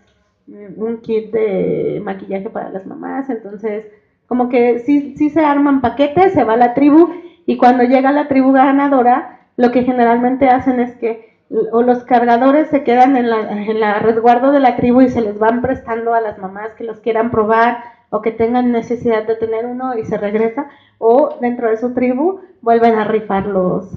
[0.47, 3.85] un kit de maquillaje para las mamás, entonces
[4.27, 7.09] como que sí, sí se arman paquetes, se va a la tribu
[7.45, 12.69] y cuando llega la tribu ganadora, lo que generalmente hacen es que o los cargadores
[12.69, 16.13] se quedan en la, en la resguardo de la tribu y se les van prestando
[16.13, 20.05] a las mamás que los quieran probar o que tengan necesidad de tener uno y
[20.05, 23.91] se regresa, o dentro de su tribu vuelven a rifar los,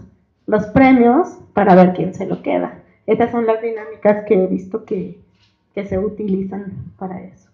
[0.47, 2.83] los premios para ver quién se lo queda.
[3.07, 5.21] Esas son las dinámicas que he visto que,
[5.75, 7.49] que se utilizan para eso.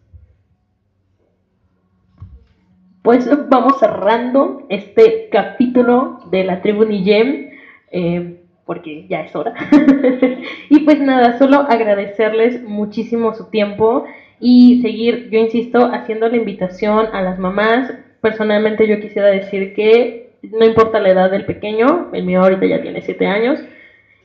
[3.02, 7.50] Pues vamos cerrando este capítulo de la tribu Niyem,
[7.90, 9.54] eh, porque ya es hora.
[10.70, 14.04] y pues nada, solo agradecerles muchísimo su tiempo
[14.40, 17.92] y seguir, yo insisto, haciendo la invitación a las mamás.
[18.20, 22.82] Personalmente yo quisiera decir que no importa la edad del pequeño, el mío ahorita ya
[22.82, 23.60] tiene 7 años,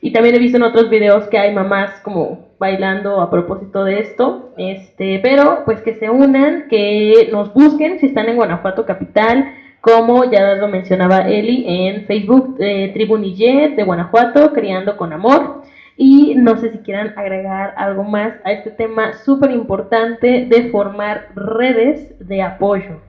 [0.02, 4.00] y también he visto en otros videos que hay mamás como bailando a propósito de
[4.00, 9.54] esto, este, pero pues que se unan, que nos busquen si están en Guanajuato capital,
[9.80, 15.62] como ya lo mencionaba Eli en Facebook, eh, Tribu de Guanajuato, Criando con Amor.
[15.96, 21.28] Y no sé si quieran agregar algo más a este tema súper importante de formar
[21.34, 23.00] redes de apoyo.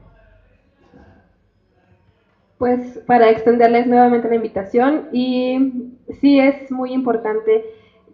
[2.58, 7.66] Pues para extenderles nuevamente la invitación y sí es muy importante.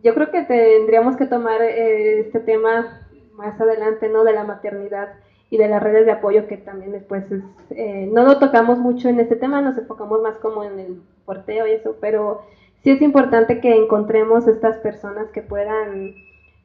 [0.04, 4.24] Yo creo que tendríamos que tomar eh, este tema más adelante, ¿no?
[4.24, 5.10] De la maternidad
[5.50, 7.24] y de las redes de apoyo que también después
[7.70, 11.68] eh, no lo tocamos mucho en este tema, nos enfocamos más como en el porteo
[11.68, 12.42] y eso, pero
[12.84, 16.16] sí es importante que encontremos estas personas que puedan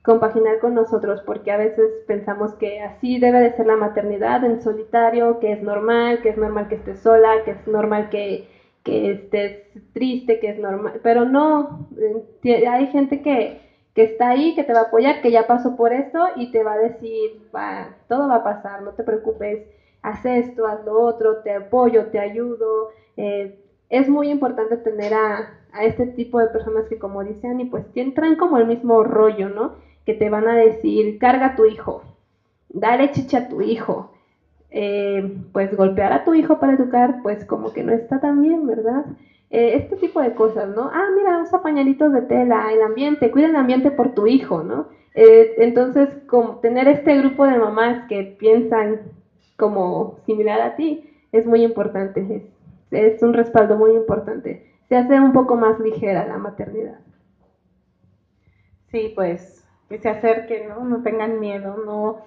[0.03, 4.61] compaginar con nosotros, porque a veces pensamos que así debe de ser la maternidad en
[4.61, 8.49] solitario, que es normal, que es normal que estés sola, que es normal que,
[8.83, 9.63] que estés
[9.93, 11.89] triste, que es normal, pero no,
[12.43, 13.61] eh, hay gente que,
[13.95, 16.63] que está ahí, que te va a apoyar, que ya pasó por esto y te
[16.63, 19.61] va a decir, va, todo va a pasar, no te preocupes,
[20.03, 22.89] haz esto, haz lo otro, te apoyo, te ayudo.
[23.17, 23.55] Eh,
[23.91, 27.85] es muy importante tener a, a este tipo de personas que como dicen y pues
[28.15, 29.73] traen como el mismo rollo, ¿no?
[30.07, 32.03] Que te van a decir, carga a tu hijo,
[32.69, 34.13] dale chicha a tu hijo,
[34.71, 35.23] eh,
[35.53, 39.05] pues golpear a tu hijo para educar, pues como que no está tan bien, ¿verdad?
[39.53, 40.91] Eh, este tipo de cosas, ¿no?
[40.93, 44.89] Ah, mira, usa pañalitos de tela, el ambiente, cuida el ambiente por tu hijo, ¿no?
[45.15, 49.03] Eh, entonces, como tener este grupo de mamás que piensan
[49.57, 52.51] como similar a ti es muy importante,
[52.91, 56.99] es un respaldo muy importante se hace un poco más ligera la maternidad.
[58.89, 60.85] Sí, pues que se acerquen, ¿no?
[60.85, 62.19] No tengan miedo, no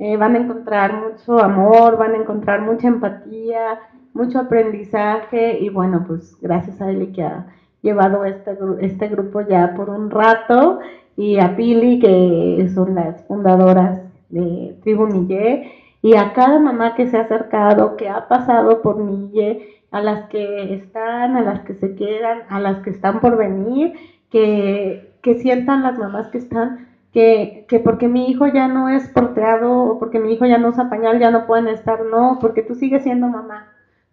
[0.00, 3.78] eh, van a encontrar mucho amor, van a encontrar mucha empatía,
[4.14, 7.46] mucho aprendizaje y bueno, pues gracias a Eli que ha
[7.82, 10.80] llevado este, este grupo ya por un rato
[11.16, 17.08] y a Pili que son las fundadoras de Tribu Nille y a cada mamá que
[17.08, 21.74] se ha acercado, que ha pasado por Nille a las que están, a las que
[21.74, 23.94] se quedan, a las que están por venir,
[24.30, 29.08] que, que sientan las mamás que están, que, que porque mi hijo ya no es
[29.08, 32.62] porteado o porque mi hijo ya no usa pañal ya no pueden estar, no, porque
[32.62, 33.69] tú sigues siendo mamá,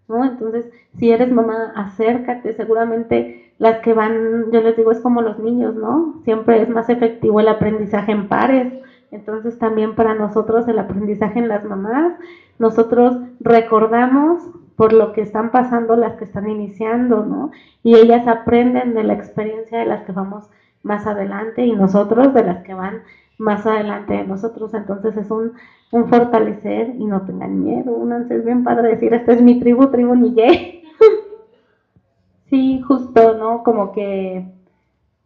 [0.08, 0.24] ¿no?
[0.24, 5.40] Entonces, si eres mamá, acércate, seguramente las que van, yo les digo, es como los
[5.40, 6.22] niños, ¿no?
[6.24, 8.74] Siempre es más efectivo el aprendizaje en pares,
[9.12, 12.14] entonces también para nosotros el aprendizaje en las mamás,
[12.60, 14.42] nosotros recordamos
[14.76, 17.52] por lo que están pasando las que están iniciando, ¿no?
[17.84, 20.50] Y ellas aprenden de la experiencia de las que vamos
[20.84, 23.02] más adelante y nosotros de las que van
[23.38, 24.74] más adelante de nosotros.
[24.74, 25.54] Entonces es un,
[25.92, 27.94] un fortalecer y no tengan miedo.
[27.94, 30.84] Únanse, es bien padre decir, esta es mi tribu, tribu Nille.
[32.50, 33.64] sí, justo, ¿no?
[33.64, 34.46] Como que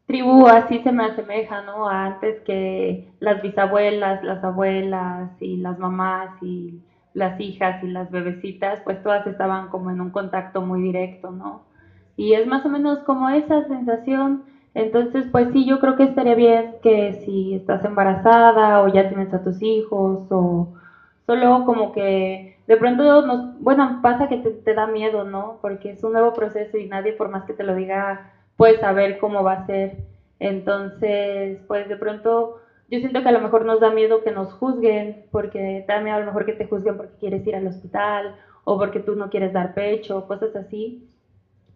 [0.05, 1.87] tribu así se me asemeja, ¿no?
[1.87, 6.81] A antes que las bisabuelas, las abuelas y las mamás y
[7.13, 11.63] las hijas y las bebecitas, pues todas estaban como en un contacto muy directo, ¿no?
[12.17, 14.43] Y es más o menos como esa sensación.
[14.73, 19.33] Entonces, pues sí, yo creo que estaría bien que si estás embarazada o ya tienes
[19.33, 20.69] a tus hijos o
[21.25, 25.59] solo como que de pronto nos, bueno, pasa que te, da miedo, ¿no?
[25.61, 29.17] Porque es un nuevo proceso y nadie por más que te lo diga puede saber
[29.19, 29.97] cómo va a ser.
[30.39, 32.57] Entonces, pues de pronto
[32.89, 36.17] yo siento que a lo mejor nos da miedo que nos juzguen, porque da miedo
[36.17, 39.29] a lo mejor que te juzguen porque quieres ir al hospital o porque tú no
[39.29, 41.01] quieres dar pecho, cosas así.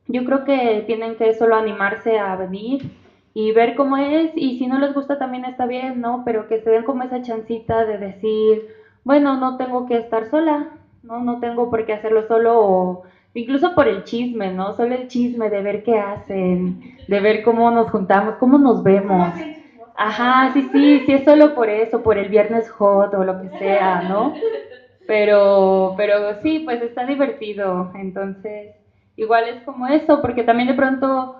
[0.07, 2.91] Yo creo que tienen que solo animarse a venir
[3.33, 6.23] y ver cómo es y si no les gusta también está bien, ¿no?
[6.25, 8.67] Pero que se den como esa chancita de decir,
[9.03, 10.69] bueno, no tengo que estar sola,
[11.03, 11.21] ¿no?
[11.21, 13.03] No tengo por qué hacerlo solo o
[13.33, 14.73] incluso por el chisme, ¿no?
[14.73, 19.33] Solo el chisme de ver qué hacen, de ver cómo nos juntamos, cómo nos vemos.
[19.95, 23.49] Ajá, sí, sí, sí es solo por eso, por el viernes hot o lo que
[23.57, 24.33] sea, ¿no?
[25.07, 27.91] Pero, pero sí, pues está divertido.
[27.95, 28.71] Entonces,
[29.15, 31.37] igual es como eso, porque también de pronto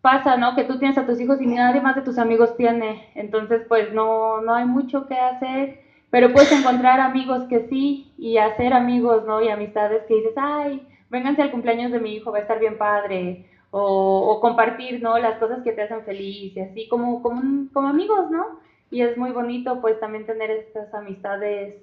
[0.00, 0.54] pasa, ¿no?
[0.54, 3.10] Que tú tienes a tus hijos y nadie más de tus amigos tiene.
[3.14, 5.80] Entonces, pues no, no hay mucho que hacer,
[6.10, 9.42] pero puedes encontrar amigos que sí y hacer amigos, ¿no?
[9.42, 12.78] Y amistades que dices, ay, vénganse al cumpleaños de mi hijo, va a estar bien
[12.78, 15.18] padre o, compartir, ¿no?
[15.18, 18.60] Las cosas que te hacen feliz y así como, como, como amigos, ¿no?
[18.90, 21.76] Y es muy bonito pues también tener estas amistades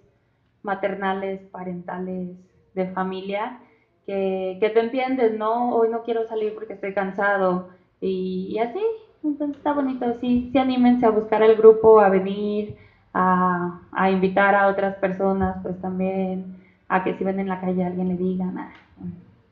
[0.63, 2.35] maternales, parentales,
[2.73, 3.59] de familia,
[4.07, 5.75] que, que te entiendes, ¿no?
[5.75, 8.81] Hoy no quiero salir porque estoy cansado y, así,
[9.23, 12.75] entonces está bonito, sí, sí anímense a buscar el grupo, a venir,
[13.13, 16.55] a, a invitar a otras personas, pues también,
[16.87, 18.73] a que si ven en la calle alguien le diga, nada,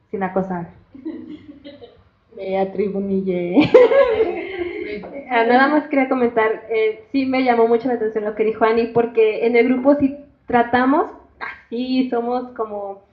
[0.10, 0.70] sin acosar.
[2.60, 3.72] a Tribunille.
[5.30, 8.64] Ah, nada más quería comentar, eh, sí me llamó mucho la atención lo que dijo
[8.64, 11.08] Ani, porque en el grupo sí tratamos,
[11.39, 13.05] así somos como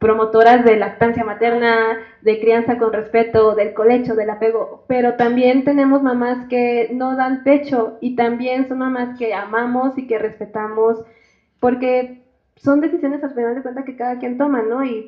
[0.00, 6.02] promotoras de lactancia materna, de crianza con respeto, del colecho, del apego, pero también tenemos
[6.02, 11.04] mamás que no dan pecho y también son mamás que amamos y que respetamos,
[11.60, 12.22] porque
[12.56, 14.82] son decisiones al final de cuenta que cada quien toma, ¿no?
[14.84, 15.06] Y,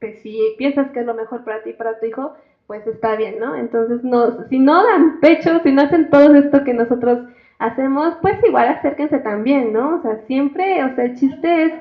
[0.00, 2.34] pues, si piensas que es lo mejor para ti y para tu hijo,
[2.66, 3.54] pues está bien, ¿no?
[3.54, 7.20] Entonces, no, si no dan pecho, si no hacen todo esto que nosotros
[7.60, 9.96] hacemos, pues igual acérquense también, ¿no?
[9.96, 11.72] O sea, siempre, o sea, el chiste es,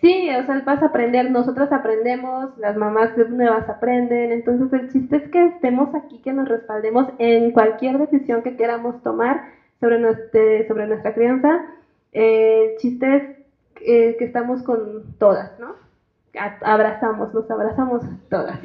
[0.00, 5.16] sí, o sea, vas a aprender, nosotros aprendemos, las mamás nuevas aprenden, entonces el chiste
[5.16, 9.42] es que estemos aquí, que nos respaldemos en cualquier decisión que queramos tomar
[9.80, 11.66] sobre, nuestra, crianza.
[12.12, 13.22] el chiste es
[13.86, 15.74] eh, que estamos con todas, ¿no?
[16.62, 18.60] Abrazamos, nos abrazamos todas.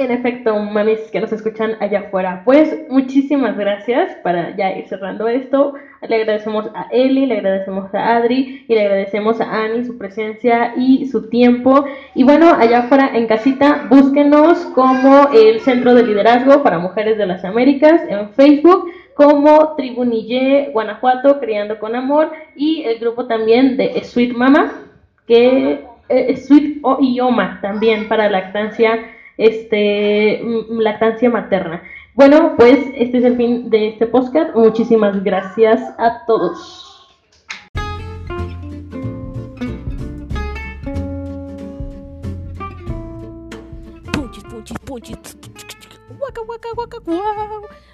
[0.00, 2.40] En efecto, mamis que nos escuchan allá afuera.
[2.46, 5.74] Pues muchísimas gracias para ya ir cerrando esto.
[6.08, 10.72] Le agradecemos a Eli, le agradecemos a Adri y le agradecemos a Ani su presencia
[10.74, 11.84] y su tiempo.
[12.14, 17.26] Y bueno, allá afuera en casita, búsquenos como el Centro de Liderazgo para Mujeres de
[17.26, 24.02] las Américas en Facebook como Tribunille Guanajuato, Criando con Amor, y el grupo también de
[24.02, 24.72] Sweet Mama,
[25.26, 28.98] que eh, Sweet o Ioma también para lactancia
[29.40, 31.82] este, lactancia materna.
[32.14, 34.54] Bueno, pues este es el fin de este podcast.
[34.54, 36.86] Muchísimas gracias a todos.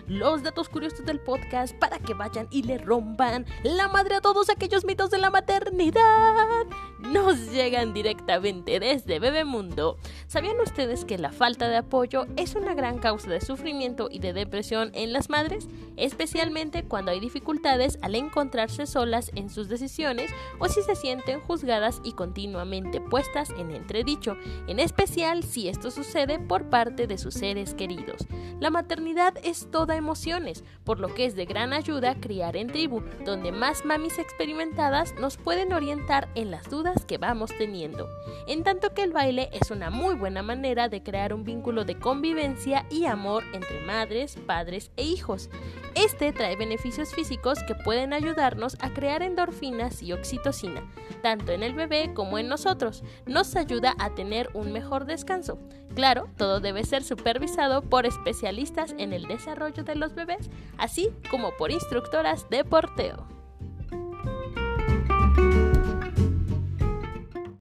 [0.08, 4.50] Los datos curiosos del podcast para que vayan y le rompan la madre a todos
[4.50, 6.66] aquellos mitos de la maternidad.
[6.98, 9.98] Nos llegan directamente desde Bebemundo.
[10.26, 14.32] ¿Sabían ustedes que la falta de apoyo es una gran causa de sufrimiento y de
[14.32, 15.68] depresión en las madres?
[15.96, 22.00] Especialmente cuando hay dificultades al encontrarse solas en sus decisiones o si se sienten juzgadas
[22.04, 24.36] y continuamente puestas en entredicho,
[24.66, 28.26] en especial si esto sucede por parte de sus seres queridos.
[28.60, 33.02] La maternidad es toda emociones, por lo que es de gran ayuda criar en tribu,
[33.24, 38.08] donde más mamis experimentadas nos pueden orientar en las dudas que vamos teniendo.
[38.46, 41.98] En tanto que el baile es una muy buena manera de crear un vínculo de
[41.98, 45.50] convivencia y amor entre madres, padres e hijos.
[45.94, 50.82] Este trae beneficios físicos que pueden ayudarnos a crear endorfinas y oxitocina,
[51.22, 53.02] tanto en el bebé como en nosotros.
[53.26, 55.58] Nos ayuda a tener un mejor descanso.
[55.96, 61.56] Claro, todo debe ser supervisado por especialistas en el desarrollo de los bebés, así como
[61.56, 63.35] por instructoras de porteo.